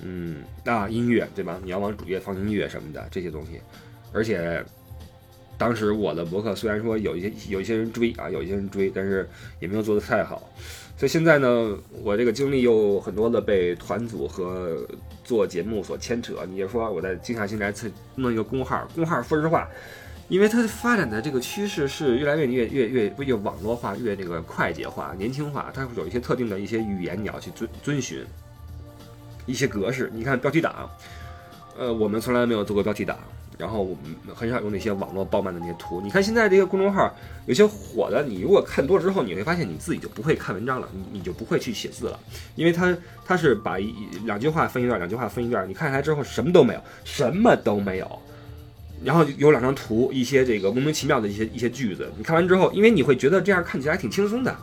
[0.00, 1.60] 嗯，啊，音乐对吧？
[1.62, 3.60] 你要往主页放音乐什么的这些东西，
[4.12, 4.64] 而且。
[5.60, 10.50] 当时我的博客虽然说有一些有一些人追啊，有一些人追，但是也没有做得太好。
[10.96, 14.78] 所以现在呢，我这个精力又很多的被团组和
[15.22, 16.38] 做节目所牵扯。
[16.50, 17.70] 你就说我在静下心来
[18.16, 19.68] 弄一个公号，公号说实话，
[20.28, 28.24] 因为它发展的这个趋势是越来越越越越越网络化，越这个快捷化、年轻化，它会有一些特定的一些语言你要去遵遵循
[29.44, 30.10] 一些格式。
[30.14, 30.88] 你看标题党，
[31.78, 33.18] 呃，我们从来没有做过标题党。
[33.60, 36.00] 然后我们很少用那些网络爆满的那些图。
[36.00, 42.18] 你看现在这些公众号有些火的，你如果看多了之后，你会发现你自己就不会看文章了，你你就不会去写字了，
[42.56, 42.96] 因为它
[43.26, 43.94] 它是把一
[44.24, 48.18] 两句话分一段，两句话分一段，你看下来之后什么都没有，什么都没有，
[49.04, 54.56] 然后有两张图，一些这个莫名其妙的一些一些句子，你看完之后，因为你会觉得这样看起来挺轻松的，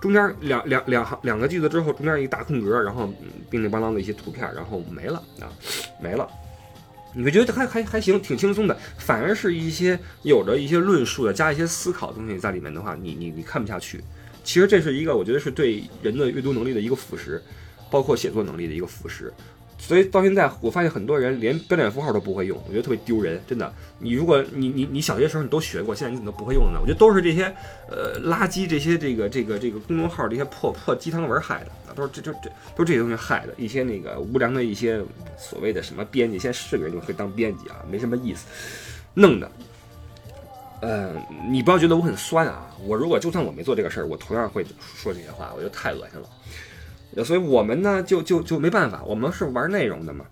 [0.00, 3.06] 中间两两两行两个句子之后，中间一个大空格，然后
[3.50, 5.48] 叮叮当当的一些图片，然后没了啊，
[6.00, 6.28] 没了。
[7.14, 8.78] 你会觉得还还还行，挺轻松的。
[8.98, 14.02] 反而是一些有着一些论述的，加一些思考的东西在里面的话，你你你看不下去。
[14.42, 17.40] 其实这是一个，我觉得是对人的阅读能力的一个腐蚀，
[17.90, 19.30] 包括写作能力的一个腐蚀。
[19.84, 23.42] 所以到现在，我发现很多人连标点符号都不会用，我觉得特别丢人。
[23.48, 26.78] 真的，你如果你你你小学时候你都学过，现在你怎么都不会用呢？
[26.80, 27.52] 我觉得都是这些
[27.90, 35.02] 呃垃圾，这些这个这个这个公众号这些破破鸡汤文害的，都是这这这都是这些东西害的，一些那个无良的一些
[35.36, 38.46] 所谓的什么编辑，现在是个人就会当编辑啊，没什么意思，
[39.14, 39.50] 弄的。
[40.80, 41.14] 呃，
[41.48, 44.64] 你不要觉得我很酸啊，我如果就算我没做这个事儿，我同样会
[44.96, 46.28] 说这些话，我觉得太恶心了。
[47.24, 50.24] 所以我们呢，就就就没办法，我们是玩内容的嘛。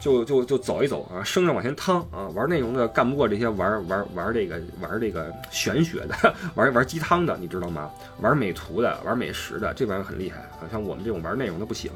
[0.00, 7.90] 就就就走一走啊，生着往前趟啊，玩内容的干不过这些玩玩玩这个玩这个玄学的，玩玩鸡汤的，你知道吗？
[8.20, 10.40] 玩美图的，玩美食的，这玩意儿很厉害。
[10.40, 11.90] 啊像我们这种玩内容的不行。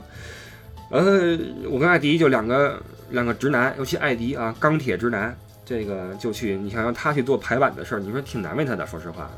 [0.90, 1.38] 呃，
[1.68, 5.36] 我跟艾迪就两个两个直男，尤其艾迪啊，钢铁直男，
[5.66, 9.30] 这个就去，你想让他去做排版的事儿，你说挺难为他的，说实话。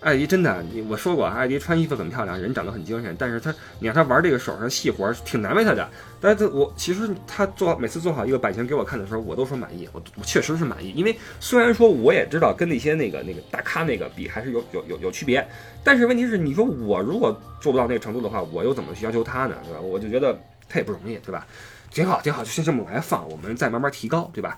[0.00, 5.86] 艾迪真的，你我说过，艾迪穿衣服很漂亮，人长得很精神，但是他你让他玩这个手上细活，挺难为他的。
[6.18, 10.90] 但是，我其实他做每次做好一个版型给我看的时候，我都说满意，我我确实是满意。
[10.96, 15.46] 因为虽然说我也知道跟那些那个那个大咖那个比还是有有有有区别，
[15.84, 19.56] 但是问题是，你说我如果做不到那个程度的话，我又怎么去要求他呢？
[19.64, 19.80] 对吧？
[19.80, 20.34] 我就觉得
[20.66, 21.46] 他也不容易，对吧？
[21.90, 24.56] 挺好，挺好，就先这么往下放，我们再慢慢提高，对吧？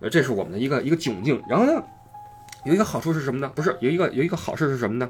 [0.00, 1.40] 呃，这是我们的一个一个窘境。
[1.48, 1.80] 然后呢？
[2.64, 3.50] 有一个好处是什么呢？
[3.54, 5.08] 不是有一个有一个好事是什么呢？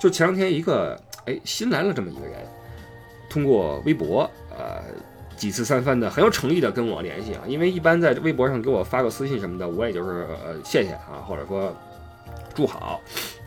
[0.00, 2.34] 就前两天一个哎新来了这么一个人，
[3.30, 4.82] 通过微博呃
[5.36, 11.72] 几次三番的很有诚意的跟我联系啊，因为一般在微博上给我发个私信什么的，我也就是呃谢谢啊，或者说
[12.54, 13.00] 祝好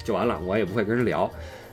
[0.04, 1.30] 就完了，我也不会跟人聊。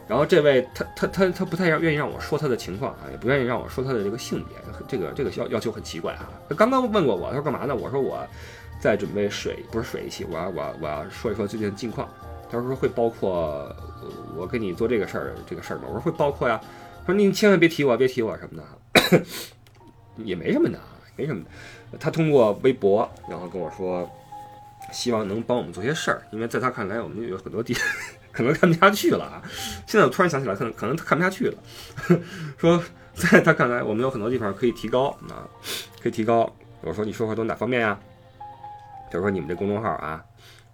[0.08, 4.56] 然后这位他他他他不太愿意让我说他的情况啊，也不愿意让我说他的这个性别，
[4.88, 6.28] 这个这个要要求很奇怪啊。
[6.48, 7.74] 他刚刚问过我，他说干嘛呢？
[7.74, 8.26] 我说我。
[8.84, 12.06] 在准备水不是水一期，我要我要我要说一说最近的近况。
[12.50, 13.74] 他说会包括
[14.36, 15.84] 我跟你做这个事儿这个事儿吗？
[15.88, 16.60] 我说会包括呀。
[17.00, 19.22] 他说你千万别提我，别提我什么的，
[20.22, 20.78] 也没什么的，
[21.16, 21.96] 没什么的。
[21.98, 24.06] 他通过微博，然后跟我说，
[24.92, 27.74] 希望能帮我们做些事儿，因为在他看来，我们有很多地
[28.32, 29.42] 可能看不下去了啊。
[29.86, 31.58] 现在我突然想起来，可能可能他看不下去了。
[32.58, 32.82] 说
[33.14, 35.48] 在他看来，我们有很多地方可以提高啊，
[36.02, 36.54] 可以提高。
[36.82, 37.98] 我说你说话都哪方面呀？
[39.14, 40.24] 就说你们这公众号啊，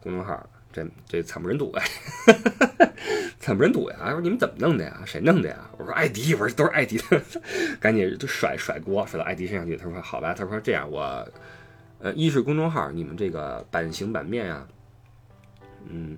[0.03, 1.83] 公众号这这惨不忍睹啊
[2.79, 2.90] 哎，
[3.38, 4.11] 惨不忍睹呀！
[4.12, 5.03] 说你们怎么弄的呀？
[5.05, 5.70] 谁弄的呀？
[5.76, 7.20] 我说艾迪，我说都是艾迪的，
[7.79, 9.76] 赶紧就甩甩锅甩到艾迪身上去。
[9.76, 11.29] 他说好吧，他说这样我，
[11.98, 14.66] 呃，一是公众号你们这个版型版面啊，
[15.87, 16.16] 嗯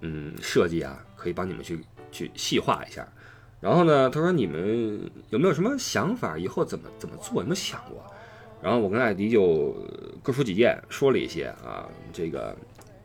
[0.00, 1.78] 嗯设计啊，可以帮你们去
[2.10, 3.06] 去细化一下。
[3.60, 6.36] 然后呢，他说你们有没有什么想法？
[6.36, 7.36] 以后怎么怎么做？
[7.36, 8.12] 有没有想过？
[8.62, 9.74] 然后我跟艾迪就
[10.22, 12.54] 各抒己见，说了一些啊，这个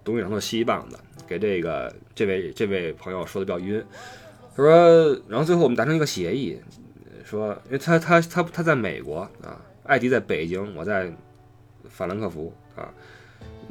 [0.04, 3.84] 东一榔头西一棒子，给这个这位这位朋友说的比较晕。
[4.56, 6.58] 他说，然后最后我们达成一个协议，
[7.24, 11.12] 说，因为他他他他在美国啊，艾迪在北京，我在
[11.89, 12.94] 法兰克福啊，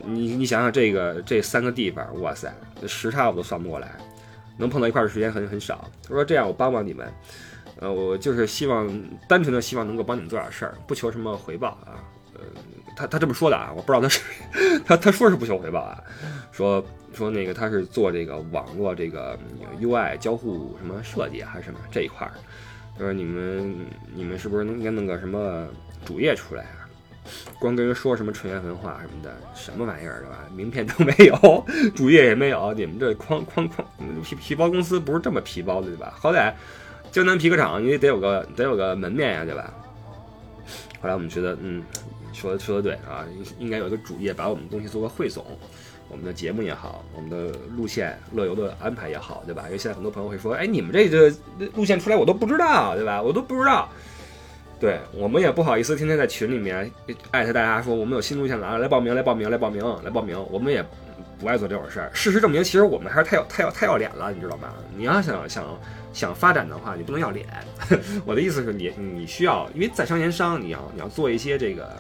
[0.05, 2.51] 你你想想这个这三个地方，哇塞，
[2.87, 3.95] 时差我都算不过来，
[4.59, 5.91] 能碰到一块的时间很很少。
[6.03, 7.13] 他说这样，我帮帮你们。
[7.81, 8.89] 呃，我就是希望
[9.29, 11.99] 单纯的希望能够帮你们做点事儿，不求什么回报啊。
[12.35, 12.41] 呃，
[12.97, 14.21] 他他这么说的啊，我不知道他是
[14.87, 16.03] 他他说是不求回报啊，
[16.51, 19.39] 说说那个他是做这个网络这个
[19.81, 22.35] UI 交互什么设计还是什么这一块儿，
[22.97, 23.75] 他说你们
[24.15, 25.67] 你们是不是应该弄个什么
[26.05, 26.83] 主页出来啊？
[27.59, 30.45] 光跟人说什么纯元文化什么的，什么玩意儿对吧？
[30.55, 33.87] 名片都没有， 主页也没有，你们这框框框
[34.23, 36.13] 皮皮包公司不是这么皮包的对吧？
[36.17, 36.53] 好歹。
[37.15, 39.73] 江南皮革厂，你得有个得有个门面呀，对吧？
[41.01, 41.81] 后来我们觉得，嗯，
[42.33, 43.25] 说的说的对啊，
[43.61, 45.47] 应该有一个主页，把我们东西做个汇总，
[46.09, 49.63] 我们的节目也好，我们的路线乐游的安排也好，对吧？
[49.67, 51.33] 因为现在很多朋友会说，哎，你们这个
[51.77, 53.23] 路线出来我都不知道，对吧？
[53.23, 53.89] 我都不知道。
[54.81, 56.91] 对我们也不好意思天天在群里面
[57.31, 60.37] 艾特大家说我们有新路线来了，来报名，来报名，来报名，来报名。
[60.51, 60.85] 我们也
[61.39, 62.11] 不爱做这种事儿。
[62.13, 64.73] 事实证明，其实我们还是太要太要太要脸了，你知道吗？
[64.97, 65.65] 你要想想。
[66.15, 67.45] 想发展的话，你不能要脸。
[68.25, 71.93] 我的意思是你，你需要，因为在商言商，你要你要做一些这个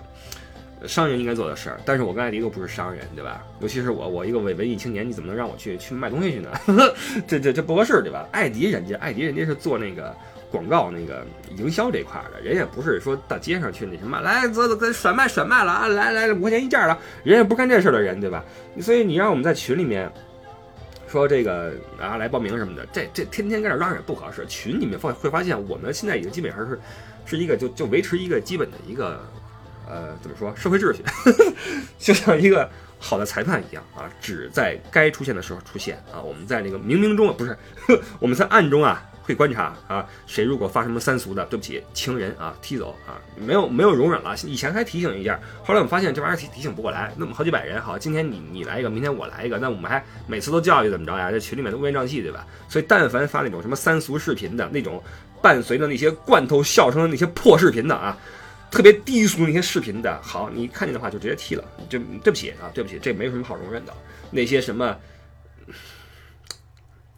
[0.87, 1.81] 商人应该做的事儿。
[1.85, 3.45] 但是我跟艾迪都不是商人，对吧？
[3.59, 6.49] 尤其是我，我一个伪文艺青年，你怎么能让我去去卖东西去呢？
[7.27, 8.25] 这这这不合适，对吧？
[8.31, 10.15] 艾迪人家，艾迪人家是做那个
[10.55, 18.45] 广告、那个营销这块的，人也不是说大街上去那什么来，走走，跟甩卖甩卖了啊，来来五块钱一件了，人也不干这事的人，对吧？
[18.81, 20.11] 所以你让我们在群里面。
[21.07, 24.45] 说这个啊，来报名什么的，这这天天跟这嚷嚷也不合适。
[24.47, 26.77] 群里面会会发现，我们现在已经基本上是
[27.25, 29.25] 是一个就就维持一个基本的一个
[29.89, 31.05] 呃怎么说社会秩序，
[32.01, 36.19] 就像一个好的裁判一样啊，只在该出现的时候出现啊。
[36.21, 37.57] 我们在那个冥冥中不是
[38.19, 39.09] 我们在暗中啊。
[39.25, 44.37] 会观察啊，谁如果发什么三俗的，对不起，情人啊，踢走啊，没有没有容忍了。
[44.45, 51.31] 以前还提醒一下，后来我们发现这玩意儿提提醒不过来，那么好几百人，好，今天你你来一个，明天我来一个，那我们还每次都教育怎么着呀？
[51.31, 52.47] 这群里面都乌烟瘴气，对吧？
[52.69, 55.03] 所以但凡发那种什么三俗视频的那种，
[55.41, 58.19] 伴随着那些罐头笑声的那些破视频的啊，
[58.71, 63.95] 特别低俗那些视频的，好，你看见的话就直接踢了，就对不起啊，对不起，这没有什么好容忍的。
[64.31, 64.97] 那些什么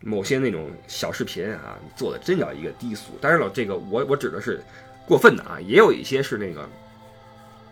[0.07, 3.13] 某些那种小视频啊，做的真叫一个低俗。
[3.21, 4.61] 当然了，这个我我指的是
[5.05, 6.69] 过分的啊，也有一些是那个。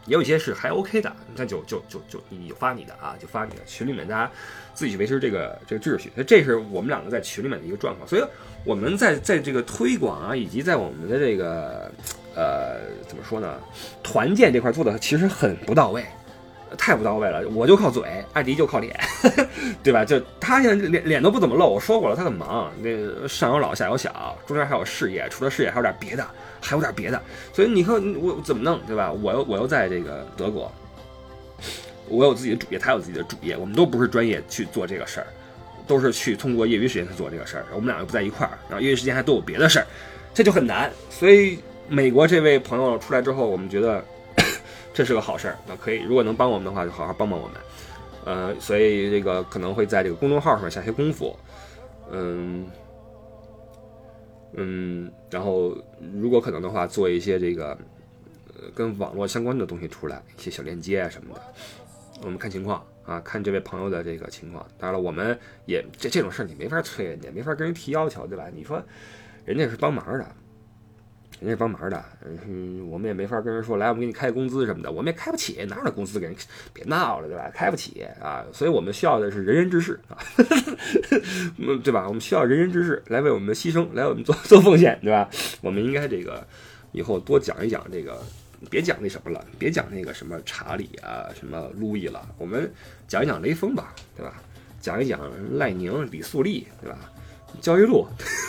[0.07, 4.31] 也有一些是还 OK 的，那就就就就你就发你的啊，就发你的群里面，大家
[4.75, 6.13] 自己维持这个这个秩序。
[6.27, 8.23] 这是我们两个在群里面的一个状况，所以
[8.67, 11.91] 我们在在这个推广啊，以及在我们的这个
[12.37, 13.59] 呃怎么说呢，
[14.03, 16.05] 团建这块做的其实很不到位，
[16.77, 17.47] 太不到位了。
[17.49, 18.99] 我就靠嘴，艾迪就靠脸，
[19.83, 20.05] 对吧？
[20.05, 26.27] 就他现在脸脸都不怎么露，我说过了，他很忙，那上有老下有小，中间还有事业，除了事业还有点别的。
[26.67, 27.21] 还有点别的，
[27.53, 29.13] 所以你看我怎么弄，对吧？
[29.13, 30.73] 我又我又在这个德国，
[32.09, 35.27] 我有自己的主业，他有自己的主业，我们都不是专业去做这个事儿，
[35.87, 37.67] 都是去通过业余时间去做这个事儿。
[37.75, 39.87] 我们俩又不在一块儿，然后业余时间还都有别的事儿，
[40.33, 40.91] 这就很难。
[41.11, 44.03] 所以美国这位朋友出来之后，我们觉得
[44.95, 47.57] 这是个好事儿，那可以，如果能帮我们的话，就好好帮帮我们。
[48.25, 51.37] 呃，所以这个可能会在这个公众号上下些功夫，
[52.11, 52.67] 嗯。
[54.57, 55.77] 嗯，然后
[56.15, 57.77] 如果可能的话，做一些这个
[58.57, 61.43] 呃跟网络相关的东西出来，一些小链接啊什么的，
[62.23, 64.65] 我们看情况啊，看这位朋友的这个情况。
[64.79, 68.45] 当然了，我们也这这种事儿你没法催人家，没法跟人提要求，对吧？
[68.55, 68.81] 你说
[69.45, 70.25] 人家是帮忙的。
[71.45, 72.05] 人家帮忙的，
[72.49, 76.35] 嗯，我们也没法跟人说，来，我们给你开工资什么的，我们也开不起，哪有工资给人？
[76.73, 77.51] 别闹了，对吧？
[77.55, 80.17] 开不起啊，所以我们需要的是仁人志士啊，
[81.59, 82.09] 嗯，对吧？
[82.09, 85.29] 我们需要仁人志士来为我们牺牲，来我们做做奉献，对吧？
[85.61, 86.43] 我们应该这个
[86.93, 88.19] 以后多讲一讲这个，
[88.71, 92.73] 别讲那什么了，别讲那个什么查理啊，什么路易了，我们
[93.07, 94.35] 讲一讲雷锋吧，对吧？
[94.81, 95.21] 讲一讲
[95.59, 96.99] 赖宁、李素丽，对吧？
[97.61, 98.07] 交易录，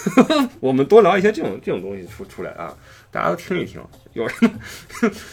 [0.60, 2.76] 我们多聊一些这种这种东西出出来啊，
[3.12, 3.82] 大家都听一听，
[4.14, 4.52] 有什么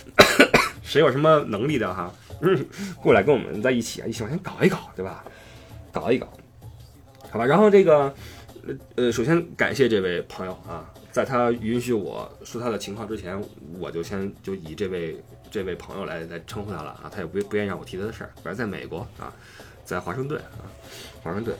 [0.82, 2.66] 谁有什么能力的哈，嗯
[3.02, 5.24] 过来跟我们在一起啊，一起往前搞一搞，对吧？
[5.90, 6.28] 搞一搞，
[7.30, 7.44] 好吧。
[7.44, 8.14] 然后这个
[8.96, 13.42] 呃，首先感谢这位朋友啊，在他允许我说他的情况之前，
[13.78, 19.32] 我就先就以这位这位朋友来来称呼他了啊，他也不不愿意让我提他的事儿，反正在美国啊，
[19.84, 20.64] 在华盛顿啊，
[21.22, 21.56] 华盛顿，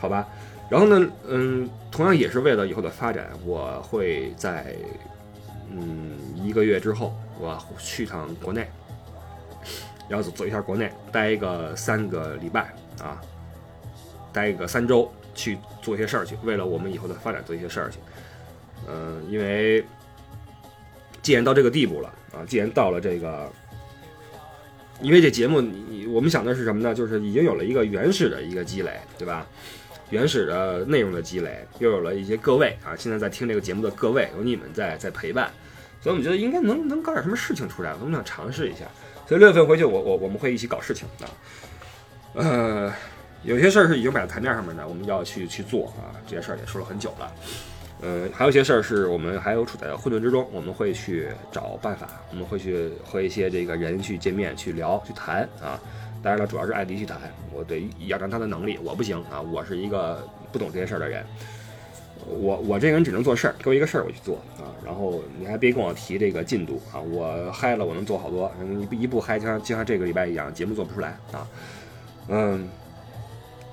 [0.00, 0.26] 好吧。
[0.70, 4.74] 然后呢，嗯，同样也是为了以后的发展，我会在
[5.70, 8.68] 嗯一个月之后，我去趟国内，
[10.08, 13.20] 然后走走一下国内，待一个三个礼拜啊，
[14.30, 17.98] 待一个三周，去做一些事儿去，为了我们以后的发展做一些事儿去。
[18.86, 19.82] 嗯，因为
[21.22, 23.50] 既然到这个地步了啊，既然到了这个，
[25.00, 26.94] 因为这节目，你我们想的是什么呢？
[26.94, 29.46] 就是已经有了一个原始的一个积累，对吧？
[30.10, 35.50] 原始的内容的积累，又有了一些各位啊，现在在听这个节目的各位，有你们在在陪伴，
[36.00, 38.86] 所以我们觉得应该能能搞点什么事情出来，我们想尝试一下。
[39.26, 41.28] 所以六月份回去，我我我们会一起搞事情啊。
[42.34, 42.92] 呃，
[43.42, 46.16] 有些事儿是已经摆在台面上面的，我们要去去做啊。
[46.26, 47.32] 这些事儿也说了很久了。
[48.00, 55.78] 呃，还有些事儿是我们还有处在混沌之中，我们会去找办法，我们会去和一些这个人去见面、去聊、去谈啊。
[56.22, 57.16] 当然了，主要是艾迪去谈，
[57.52, 61.24] 我得仰仗他的能力，我不行啊，我是一个不懂这些事儿的人，
[62.26, 68.52] 我我这个人只能做事儿，给我一个事儿我去做啊，然后你还别跟我提这个进度啊，我嗨了我能做好多，
[68.90, 71.46] 一一不嗨就像就像这个礼拜一样，节目做不出来啊，
[72.28, 72.68] 嗯，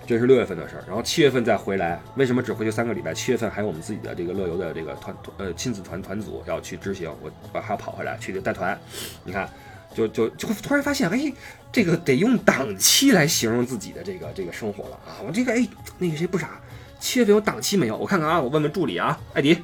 [0.05, 3.12] 这是六月份的事儿，然后七月份再回来，为什么只回去三个礼拜？
[3.12, 8.79] 七月份还有我们自己的这个乐游的这个团呃亲子团团组要去执行，我我还要跑回来去带团，
[9.23, 9.49] 你看。
[9.95, 11.34] 就就就突然发现，哎，
[11.71, 15.23] 这个得用档期来形容自己的这个这个生活了啊！
[15.25, 15.65] 我这个哎，
[15.97, 16.60] 那个谁不傻，
[16.99, 17.95] 七月份有档期没有？
[17.95, 19.58] 我看看啊，我问问助理啊，艾迪，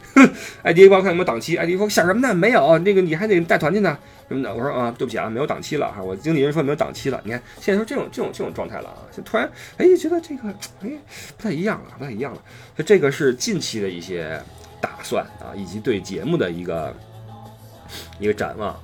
[0.63, 1.57] 艾迪帮我看有没有档期。
[1.57, 2.33] 艾迪说想什么呢？
[2.33, 3.97] 没有，那个你还得带团去呢
[4.29, 4.55] 什么的。
[4.55, 6.01] 我说啊，对不起啊，没有档期了哈。
[6.01, 7.19] 我经纪人说没有档期了。
[7.25, 10.47] 你看现在说这种这种这种状态了啊，就突然哎觉得这个
[10.81, 10.89] 哎
[11.35, 12.41] 不太一样了，不太一样了。
[12.85, 14.41] 这个是近期的一些
[14.79, 16.95] 打算啊，以及对节目的一个
[18.19, 18.79] 一个展望。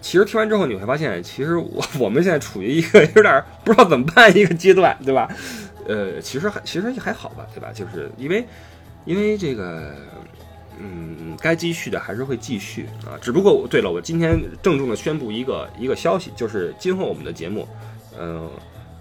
[0.00, 5.28] 其实听完之后，你会发现，其实我我们现在处于一个有点不知道怎么办一个阶段，对吧？
[5.86, 7.70] 呃，其实还其实也还好吧，对吧？
[7.72, 8.46] 就是因为
[9.04, 9.94] 因为这个，
[10.78, 13.18] 嗯，该继续的还是会继续啊。
[13.20, 17.68] 只不过，对了，我今天郑重的宣布一个一个消息，就是今后我们的节目，
[18.18, 18.48] 嗯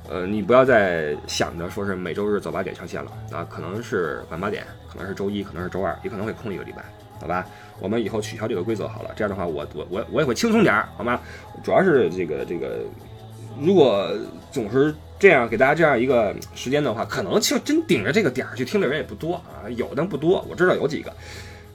[0.10, 6.84] 呃，你不要再想着说是每周日早八点上线了啊，可能是晚八点，可能是周一，可能是周二，也可能会空一个礼拜。
[7.20, 7.46] 好吧，
[7.80, 9.12] 我们以后取消这个规则好了。
[9.16, 11.20] 这样的话，我我我我也会轻松点儿，好吗？
[11.64, 12.80] 主要是这个这个，
[13.60, 14.10] 如果
[14.52, 21.14] 总是这样给大家这样一个时间的话，可能就真顶着这个点儿去听的人也不多啊，有的不多，我知道有几个。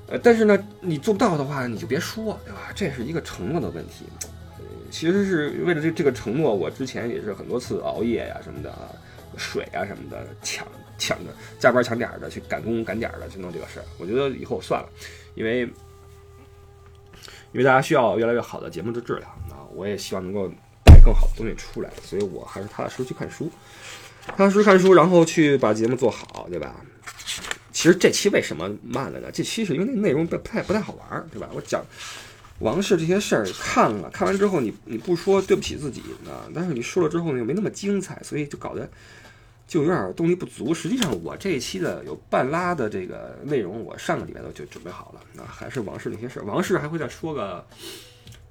[0.06, 2.72] 呃，但是呢，你做不到的话，你就别说，对吧？
[2.74, 4.04] 这是一个承诺的问题。
[4.58, 8.88] 呃，其实是为了这这个承诺，我之前也是很多次熬夜呀什么的啊，
[9.36, 10.66] 水啊什么的抢
[10.98, 13.84] 抢着加班抢点儿的去赶工赶点儿的去弄这个事儿。
[13.98, 14.88] 我觉得以后算了，
[15.34, 15.62] 因为
[17.52, 20.48] 因为大家需要越来越好的节目的质量啊，我也希望能够
[20.84, 23.50] 带更好的东西出来，所以我还是踏踏实实去看书，
[24.26, 26.74] 踏踏实实看书，然后去把节目做好，对吧？
[27.72, 29.28] 其实这期为什么慢了呢？
[29.32, 31.48] 这期是因为那内容不太不太好玩儿，对吧？
[31.52, 31.84] 我讲
[32.60, 38.88] 王室这些事儿看了，看完之后你你不说对不起自己啊，但是你说了之后呢又没那么精彩，所以就搞得
[39.74, 40.72] 就有点动力不足。
[40.72, 46.44] 实际上我这一期的有半拉的这个内容，我上个礼拜都就准备好了，那还是王室那些事儿。
[46.44, 47.66] 王室还会再说个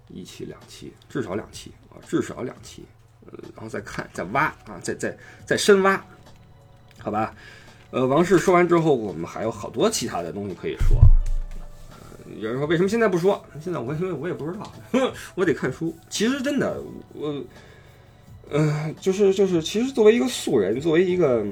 [0.10, 2.84] 一期两期，至少两期啊，至少两期，
[3.26, 6.06] 呃，然后再看再挖啊，再再再深挖，
[7.00, 7.34] 好吧？
[7.92, 11.00] 呃，王室说完之后，我们还有好多其他的东西可以说。
[12.38, 13.42] 有人说为什么现在不说？
[13.64, 14.74] 现在我因为我也不知道，
[15.36, 15.96] 我得看书。
[16.10, 16.82] 其实真的，
[17.14, 17.42] 我，
[18.54, 21.44] 呃，就是就是，其实作为一个素人，作为一个，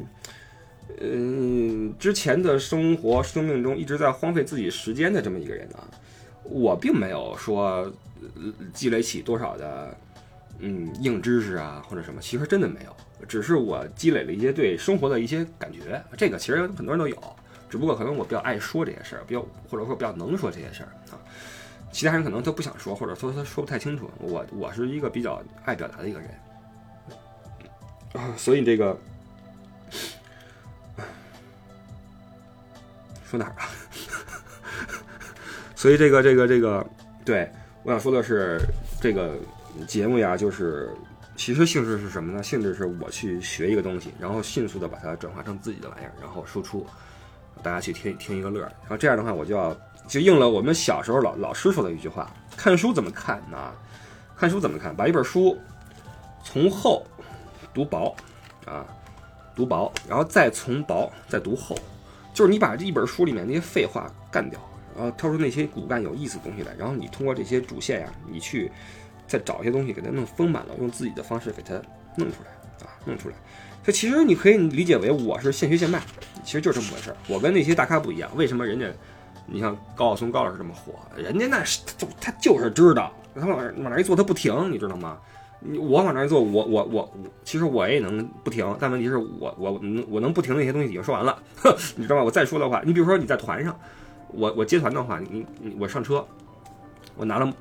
[1.01, 5.81] 嗯，之前的生活生命中一直在荒废自己时间的这么一个人啊，
[6.43, 7.91] 我并没有说
[8.71, 9.97] 积累起多少的，
[10.59, 12.95] 嗯，硬知识啊或者什么，其实真的没有。
[13.27, 17.17] 只是我积累了一些对生活的一些感觉，这个其实很多人都有，
[17.67, 21.17] 只不过可能我比较爱说这些事儿，比较或者说比较能说这些事儿啊，
[21.91, 24.07] 其他人可能都不想说，或者说他说不太清楚。
[24.19, 26.29] 我我是一个比较爱表达的一个人
[28.13, 28.97] 啊，所以这个
[33.29, 33.69] 说哪儿了？
[35.75, 36.85] 所以这个这个这个，
[37.23, 37.49] 对
[37.83, 38.59] 我想说的是，
[39.01, 39.35] 这个
[39.87, 40.89] 节目呀，就是。
[41.37, 42.43] 其实性质是什么呢？
[42.43, 46.85] 性质是我去学一个东西，然后迅速的把它转化成自己的玩意儿，然后输出，
[47.63, 48.71] 大家去听听一个乐儿。
[48.81, 49.75] 然后这样的话，我就要
[50.07, 53.73] 就应了我们小时候老老师说的一句话：看书怎么看呢？
[54.37, 54.95] 看书怎么看？
[54.95, 55.57] 把一本书
[56.43, 57.03] 从厚
[57.73, 58.15] 读薄
[58.65, 58.85] 啊，
[59.55, 61.75] 读薄，然后再从薄再读厚，
[62.33, 64.59] 就是你把这一本书里面那些废话干掉，
[64.95, 68.71] 然后挑出那些骨干有意思的东西来，然后你通过这些主线呀，你去。
[69.27, 71.73] 再找一些东西给它弄丰满了，用自己的方式给它
[72.17, 72.51] 弄出来
[72.85, 73.35] 啊，弄出来。
[73.81, 76.01] 这其实你可以理解为我是现学现卖，
[76.43, 77.17] 其实就是这么回事儿。
[77.29, 78.91] 我跟那些大咖不一样，为什么人家，
[79.45, 85.17] 你像高晓松高老师这么火，人家那是就他就是知道，他往往那一坐他不停，你知道吗？
[85.77, 91.37] 我往那一坐，我我我，其实我也能不停，但问题是我我能我能不停那些东西已经说完了，
[91.95, 92.23] 你知道吗？
[92.23, 93.77] 我再说的话，你比如说你在团上，
[94.29, 96.25] 我我接团的话，你你我上车，
[97.15, 97.53] 我拿了。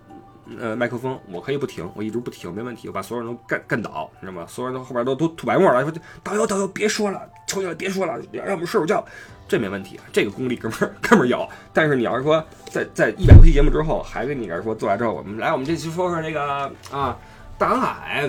[0.59, 2.89] 呃，麦克风我可以不停，我一直不停，没问题。
[2.89, 4.45] 我把所有人都干干倒，你知道吗？
[4.49, 5.81] 所有人都后边都都吐白沫了。
[5.85, 5.93] 说
[6.25, 9.05] 导游导游别说了，求你了别说了，让我们睡会觉，
[9.47, 11.49] 这没问题，这个功力哥们儿哥们儿有。
[11.73, 16.43] 但是你要是说在在一百多期节目之后，还跟你这儿说坐来之后，我们来我们这期说说那个
[16.91, 17.17] 啊，
[17.61, 18.27] 大航海，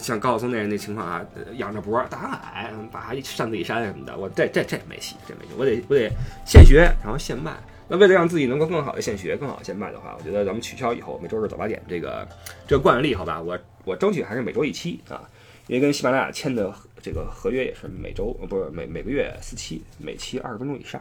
[0.00, 1.24] 像高晓松那那情况啊，
[1.58, 6.10] 仰着脖大航海，把扇子一扇什么的，我这这这没戏，这没戏，我得我得
[6.44, 7.52] 现学，然后现卖。
[7.86, 12.26] 那为了让自己能够更好的现学、更好的现卖的话，我觉得咱们取消以后每周日早八点这个
[12.66, 13.40] 这个惯例，好吧？
[13.40, 15.22] 我我争取还是每周一期啊，
[15.68, 21.00] 因为跟喜马拉雅签的这个合约也是每周呃不是每每个月四期，每期二十分钟以上，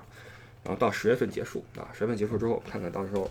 [0.64, 3.28] 然后到十月份结束啊，十月份结束之后看看到时候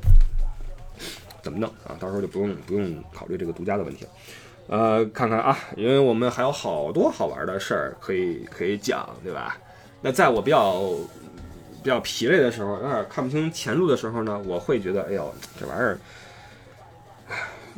[1.43, 4.11] 怎么弄啊，到时候就不用不用考虑这个独家的问题了，
[4.68, 9.59] 呃，看看啊，因为我们还有好多好玩的事儿可以可以讲，对吧？
[10.01, 10.95] 那在我比较。
[11.82, 15.99] 比较疲累的时候，有点看不清前路的时候呢，我会觉得，哎呦，这玩意儿，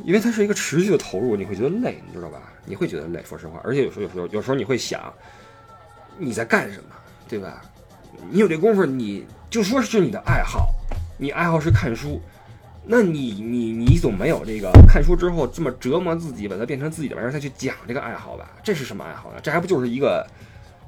[0.03, 2.53] 因为它是一个持续的投入，你会觉得累，你知道吧？
[2.65, 3.59] 你会觉得累，说实话。
[3.63, 5.11] 而且有时候，有时候，有时候你会想，
[6.19, 6.89] 你在干什么，
[7.27, 7.63] 对吧？
[8.29, 10.69] 你有这功夫，你就说是你的爱好，
[11.17, 12.21] 你爱好是看书，
[12.87, 18.51] 那你你你总没有这个看书之后这么折磨自己，把它变成自己的玩意儿再去讲这个爱好吧？
[18.63, 19.39] 这是什么爱好呢？
[19.41, 20.25] 这还不就是一个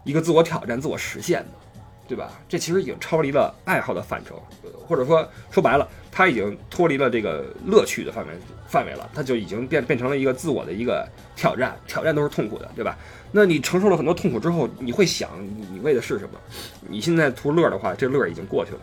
[0.03, 1.51] 一个自我挑战、自我实现吗？
[2.07, 2.31] 对吧？
[2.47, 4.41] 这其实已经超离了爱好的范畴，
[4.87, 8.33] 或者说说白了，它已经脱离了这个乐趣的范围
[8.65, 9.09] 范围了。
[9.13, 12.97] 它就已经变变成了一个自我的一个挑战，挑战都是痛苦的，对吧？
[13.33, 15.31] 那你承受了很多痛苦之后，你会想，
[15.73, 16.39] 你为的是什么？
[16.87, 18.79] 你现在图乐的话，这乐已经过去了。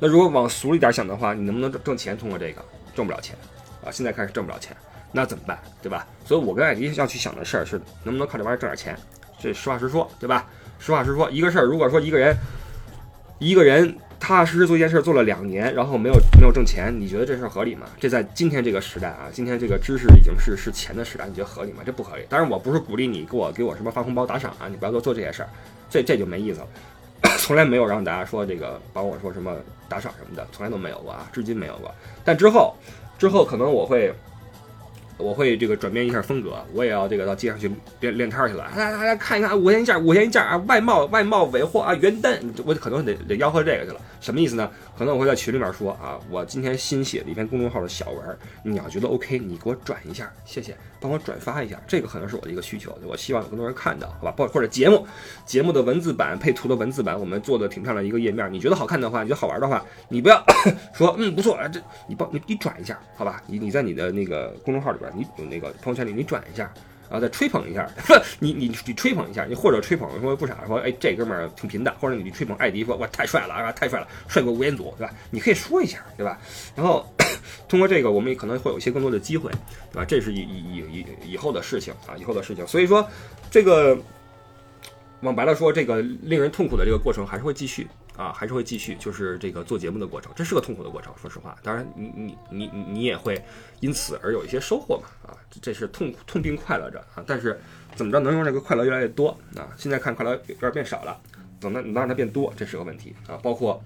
[0.00, 2.16] 那如果往俗一点想的话，你能不能挣挣钱？
[2.16, 3.36] 通过这个挣不了钱
[3.84, 3.90] 啊！
[3.90, 4.76] 现在开始挣不了钱，
[5.12, 5.58] 那怎么办？
[5.82, 6.06] 对吧？
[6.24, 8.96] 所以我跟艾迪要去想的事儿是，能不能靠这玩意儿挣点钱？
[9.40, 10.46] 这实话实说，对吧？
[10.78, 12.36] 实话实说，一个事儿，如果说一个人，
[13.38, 17.86] 一个人踏踏实实做一件事做了两年，然后没有没有挣钱，你觉得这事儿合理吗？
[17.98, 21.82] 这在今天这个时代啊，今天这个知识已经是是钱的时代，你觉得合理吗？
[21.84, 22.24] 这不合理。
[22.28, 25.48] 当然，我不是鼓励你给我给我什么发红包打赏啊，你不要做做这些事儿，
[25.90, 26.66] 这这就没意思了。
[27.38, 29.56] 从来没有让大家说这个帮我说什么
[29.88, 31.92] 打赏什么的，从来都没有过啊，至今没有过。
[32.24, 32.76] 但之后，
[33.18, 34.12] 之后可能我会。
[35.20, 37.68] 我会这个转变一下风格，我也要这个到街上去
[37.98, 38.70] 练练摊去了。
[38.76, 40.56] 来来来看一看，五块钱一件，五块钱一件啊！
[40.68, 44.00] 外贸外贸尾货啊，原单，我可能得得吆喝这个去了。
[44.20, 44.70] 什么意思呢？
[44.98, 51.80] 可能我会在群里面说啊，我今天新写了一篇公众号的小文，你要觉得 OK，你给我转一下，谢谢，帮我转发一下。
[51.86, 54.34] 这个可能是我的一个需求，我希望有更多人看到，好吧？
[54.36, 55.06] 或或者节目
[55.46, 60.44] 节目的文字版配图的文字版，我们做的挺漂亮一个页面，你觉得好看的话，你觉得好玩的话，你不要
[60.92, 63.40] 说嗯不错啊，这你帮你你转一下，好吧？
[63.46, 65.08] 你你在你的那个公众号里边。
[65.14, 66.72] 你有那个朋友圈里，你转一下，
[67.10, 67.88] 然后再吹捧一下，
[68.38, 75.12] 你你你吹捧一下，你或者吹捧说不傻，说哎这哥们儿挺贫的，或者你吹捧艾迪说哇太帅了啊太帅了，帅过吴彦祖对吧？
[75.30, 76.38] 你可以说一下对吧？
[76.76, 77.06] 然后
[77.68, 79.50] 通过这个，我们也可能会有一些更多的机会
[79.92, 80.04] 对吧？
[80.04, 82.66] 这是以以以以以后的事情啊，以后的事情。
[82.66, 83.06] 所以说
[83.50, 83.96] 这个
[85.20, 87.86] 往白了说，这个令人痛苦的这个过程还是会继续。
[88.18, 91.14] 啊，还是会继续，就是这个做节目的过程，这是个痛苦的过程。
[91.16, 93.40] 说实话，当然你你你你你也会
[93.78, 95.06] 因此而有一些收获嘛。
[95.22, 97.22] 啊，这是痛痛并快乐着啊。
[97.24, 97.60] 但是
[97.94, 99.70] 怎么着能让这个快乐越来越多啊？
[99.76, 101.16] 现在看快乐有点变少了，
[101.60, 103.38] 怎么能让它变多，这是个问题啊。
[103.40, 103.80] 包括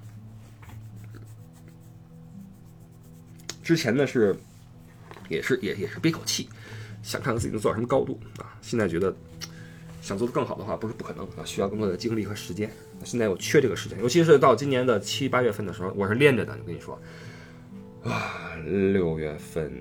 [3.63, 4.35] 之前呢是
[5.29, 6.49] 也是也也是憋口气，
[7.03, 8.57] 想看看自己能做到什么高度啊。
[8.63, 9.15] 现在觉得
[10.01, 12.71] 想做的更好的话，不是不可能啊，需要更多的精力和时间。
[13.05, 16.53] 现在我缺这个时间，尤其是到今年的七八月份的时候，我是连着的。
[16.53, 17.01] 我跟你说，
[18.05, 19.73] 啊，六月份，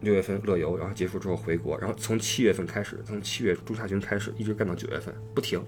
[0.00, 5.62] 六月份乐游，然后结束之后回国，然后从七月份开始，从七月中下旬开始，一直干到九月份不停。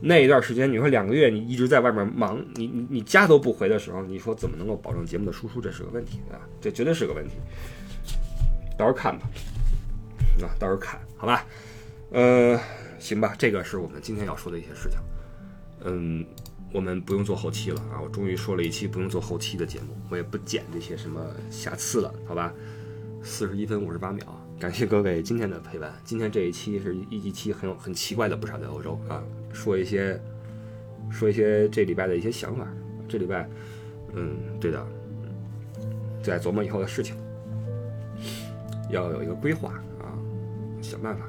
[0.00, 5.60] 那一段时间，你说两个月你一直在外面忙，你你你家都不回的时候，你说怎么能够保证节目的输出？
[5.60, 7.34] 这是个问题啊，这绝对是个问题。
[8.76, 9.26] 到时候看吧，
[10.42, 11.46] 啊，到时候看好吧。
[12.10, 12.60] 呃，
[12.98, 14.98] 行吧，这个是我们今天要说的一些事情。
[15.84, 16.24] 嗯，
[16.72, 18.00] 我们不用做后期了啊！
[18.02, 22.52] 我终于说了一期不用做后期的节目，我也不剪这些什么瑕疵了，好吧？
[23.22, 24.24] 四十一分五十八秒，
[24.58, 25.94] 感谢各位今天的陪伴。
[26.04, 29.22] 今天这一期是一一期很有很奇怪的，不少在欧洲啊，
[29.52, 30.20] 说一些
[31.10, 32.66] 说一些这礼拜的一些想法。
[33.08, 33.48] 这礼拜，
[34.14, 34.86] 嗯，对的，
[36.22, 37.14] 在琢磨以后的事情，
[38.90, 39.70] 要有一个规划
[40.00, 40.16] 啊，
[40.80, 41.26] 想办法。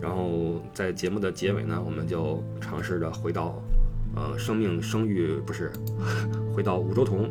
[0.00, 3.62] 然后在节目的结尾呢，我们就尝试着回到，
[4.14, 5.72] 呃，生命生育不是，
[6.54, 7.30] 回到五洲同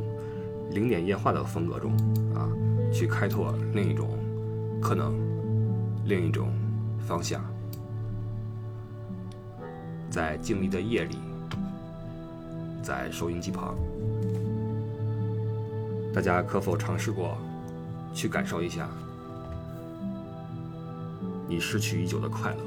[0.71, 1.91] 零点液化的风格中
[2.33, 2.49] 啊，
[2.91, 4.09] 去开拓另一种
[4.81, 5.13] 可能，
[6.05, 6.51] 另一种
[6.99, 7.43] 方向。
[10.09, 11.17] 在静谧的夜里，
[12.81, 13.75] 在收音机旁，
[16.13, 17.37] 大家可否尝试过
[18.13, 18.89] 去感受一下？
[21.47, 22.63] 你失去已久的快乐，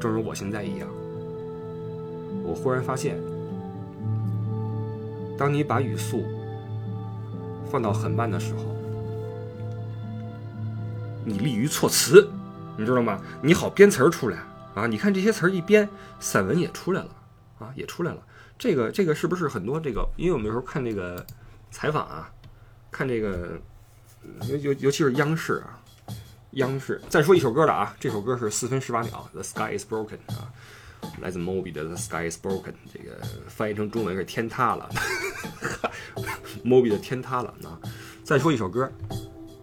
[0.00, 0.88] 正如我现在一样。
[2.44, 3.18] 我忽然发现，
[5.36, 6.24] 当你把语速
[7.70, 8.74] 放到很慢的时候，
[11.24, 12.30] 你利于措辞，
[12.78, 13.20] 你知道吗？
[13.42, 14.38] 你好编词儿出来
[14.74, 14.86] 啊！
[14.86, 15.86] 你看这些词儿一编，
[16.18, 17.10] 散文也出来了
[17.58, 18.22] 啊，也出来了。
[18.56, 20.08] 这个这个是不是很多这个？
[20.16, 21.22] 因为我们有时候看这个
[21.70, 22.30] 采访啊，
[22.90, 23.60] 看这个
[24.48, 25.78] 尤尤尤其是央视啊。
[26.52, 30.50] 央视再说一首歌了啊，这首歌是四分十八秒，《The Sky Is Broken》啊，
[31.20, 34.88] 来自 Moby 的《The Sky Is Broken》，这个翻译成中文是天塌了，
[36.64, 37.78] Moby 的天塌了啊。
[38.24, 38.90] 再说一首歌，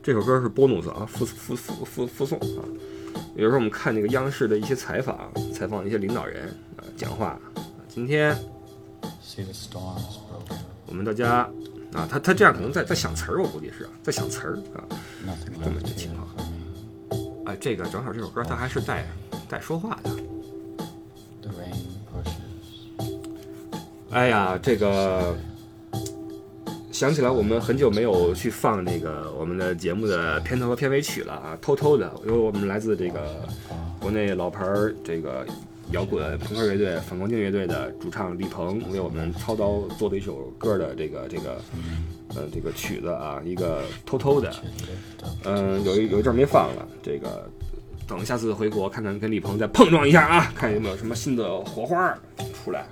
[0.04, 2.64] 这首歌是 bonus 啊，附附附附附送啊。
[3.36, 7.40] 有时候我们看那个央视的一些采访，采访一些领导人啊，讲话。
[7.88, 8.38] 今天
[10.86, 11.50] 我们大家
[11.94, 14.86] 啊，他他这样可能在在想词儿，我估计是在想词儿啊，
[15.64, 16.28] 这么一个情况。
[17.46, 19.06] 哎，这个正好这首歌它还是带
[19.48, 20.10] 带说话的。
[24.12, 25.36] 哎呀，这个
[26.92, 33.46] 想起来我们很久没有去放那个我们的节目的片头和片尾曲了啊，偷偷的，因为我们来自这个
[34.00, 35.46] 国内老牌儿这个
[35.92, 41.62] 摇滚朋克乐队反光镜乐队的主唱李鹏为我们操刀做的一首歌的这个这个。
[42.36, 44.54] 呃，这个曲子啊，一个偷偷的，
[45.44, 46.88] 嗯，有一有一阵没放了。
[47.02, 47.50] 这个
[48.08, 52.18] 等下次回国看看，跟李鹏再碰撞一下啊，看有没有什么新的火花
[52.54, 52.86] 出来。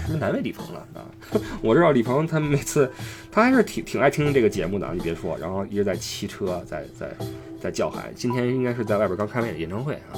[0.00, 1.04] 是不是难为李鹏了啊？
[1.62, 2.90] 我知道李鹏他每次
[3.30, 7.14] 他还是挺挺爱听这个节目的，你别说，然后一直在骑车，在在
[7.60, 8.10] 在叫喊。
[8.14, 10.16] 今天应该是在外边刚开完演唱会啊，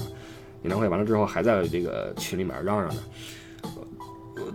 [0.62, 3.02] 演唱会完了之后还在这个群里面嚷嚷呢。
[3.64, 4.52] 我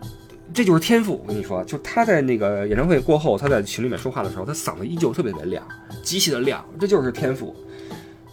[0.54, 5.66] 这就是天赋，我跟你说，就他在那个演唱会过后，他在群里面说话的时候，他嗓子依旧特别的亮，
[6.04, 7.56] 极其的亮，这就是天赋，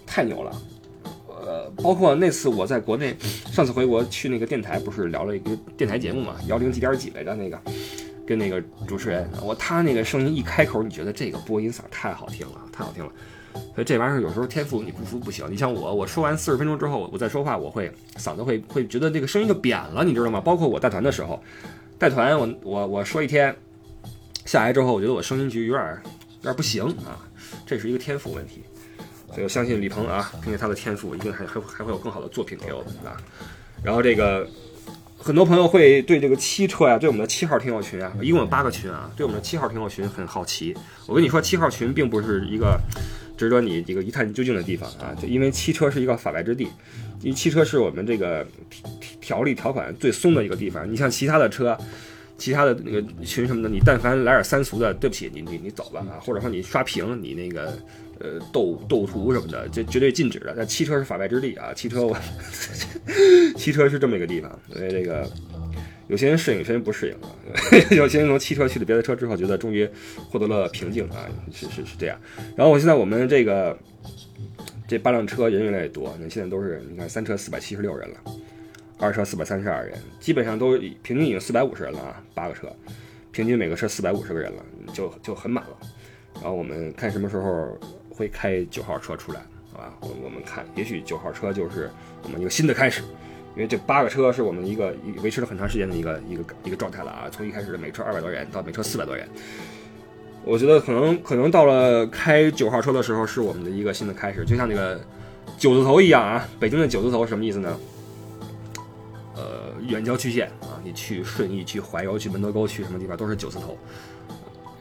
[0.05, 0.53] 太牛了。
[1.29, 3.17] 呃，包括那次我在国内，
[3.53, 7.59] 上次回国去那个电台，不是聊了一个电台节目嘛，幺零几点几来着那个，
[8.27, 13.11] 跟那个主持人，我他那个声音一开口，你觉得这个播音嗓太好听了，太好听了。
[13.75, 15.47] 所以这玩意儿有时候天赋你不服不行。
[15.51, 20.41] 你像我，我说完四十分钟之后，我再说话，我会嗓子会会觉得这个声音就扁了，你知道吗？
[20.41, 21.43] 包括我带团的时候，
[21.99, 23.55] 带团我我我说一天
[24.45, 26.01] 下来之后，我觉得我声音就有点
[26.37, 27.19] 有点不行啊，
[27.67, 28.63] 这是一个天赋问题。
[29.29, 33.17] 所以我相信李鹏啊，凭借他的天赋，一定还还还会有更好的作品给我们啊。
[33.83, 34.49] 然后这个
[35.19, 40.75] 很多朋友会对这个七车呀，对我们的七号听友群啊，一共有八个群啊，对我们的七号听友群很好奇。
[41.07, 42.81] 我跟你说，七号群并不是一个。
[43.37, 46.67] 值得你这个一探究竟的地方啊，就因为汽车是一个法外之地，
[47.21, 48.47] 因为汽车是我们这个
[49.21, 50.91] 条例条款最松的一个地方。
[50.91, 51.77] 你像其他的车，
[52.37, 57.79] 其他的那个群什么的，你但凡来点三俗的，对不起，你你你走吧啊，或者说你刷屏，你那个
[58.21, 60.55] 呃斗斗图什么的，这绝对禁止的。
[60.57, 62.17] 但汽车是法外之地啊，汽车我
[63.57, 65.29] 汽车是这么一个地方，所以这个。
[66.09, 67.29] 有些人适应，有些人不适应啊。
[67.95, 69.87] 有些人从汽车去了别的车之后，觉得终于
[70.31, 72.19] 获得了平静啊，是是是这样。
[72.57, 73.79] 然后我现在我们这个
[74.89, 78.17] 这八辆车人越来越多，那现在都是你看三车四百七十六人了，
[78.99, 82.75] 二车四百三十二人，基本上都平均已经四百五十人了啊，八个车，
[83.31, 84.65] 平均每个车四百五十个人了，
[84.95, 85.77] 就就很满了。
[86.37, 87.79] 然后我们看什么时候
[88.09, 89.95] 会开九号车出来，好吧？
[90.01, 91.91] 我我们看，也许九号车就是
[92.23, 93.03] 我们一个新的开始。
[93.57, 99.29] 因为这八个车是我们一个维持了很长时间的一个一个一个状态了啊，从一开始的每车二百多人到每车四百多人，
[100.49, 104.99] 我觉得可能可能到了开九号车的时候是我们的一个新的开始，就像那个
[105.59, 106.49] 九字头一样啊。
[106.59, 107.79] 北京的九字头什么意思呢？
[109.37, 113.77] 呃，远郊区县啊，你去顺义、去怀柔、去门头沟、去什么地方都是九字头。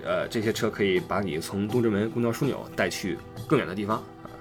[0.06, 4.32] 呃，这些车可以把你从东直门公交枢纽带去更远的地方啊。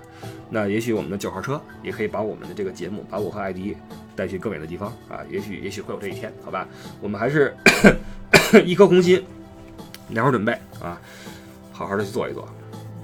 [0.48, 3.76] 那也许我们的九号车也可以把我们的这个节目，把我和艾迪。
[4.14, 6.66] 带去更远的地方啊，也许也许会有这一天，好吧？
[7.02, 7.54] 我们还是
[8.64, 9.22] 一颗红心，
[10.09, 11.00] 两手准备啊，
[11.72, 12.48] 好好的去做一做。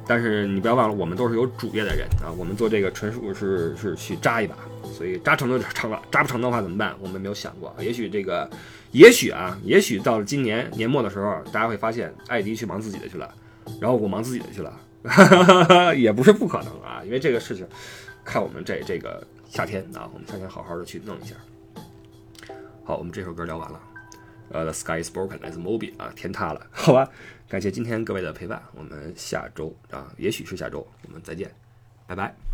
[0.07, 4.57] 但是你不要忘了，我们都是有主业的人啊，我们做这个纯属是是去扎一把，
[4.92, 6.94] 所以扎成就成了，扎不成的话怎么办？
[7.00, 7.74] 我们没有想过。
[7.78, 8.48] 也许这个，
[8.90, 13.32] 也许啊，也许到了今年年末的时候，大家会发现艾迪去忙自己的去了，
[13.80, 15.24] 然后我忙自己的去了，哈
[15.64, 17.66] 哈也不是不可能啊，因为这个事情，
[18.24, 19.24] 看我们这这个。
[19.53, 21.36] 夏天啊，我们夏天好好的去弄一下。
[22.84, 23.78] 好，我们这首歌聊完了。
[24.53, 27.11] 呃，The Sky is broken，来自 Moby 啊，天塌了，好吧。
[27.48, 31.50] 感谢今天各位的陪伴，我们下周啊，也许是下周，我们再见，
[32.07, 32.51] 拜拜。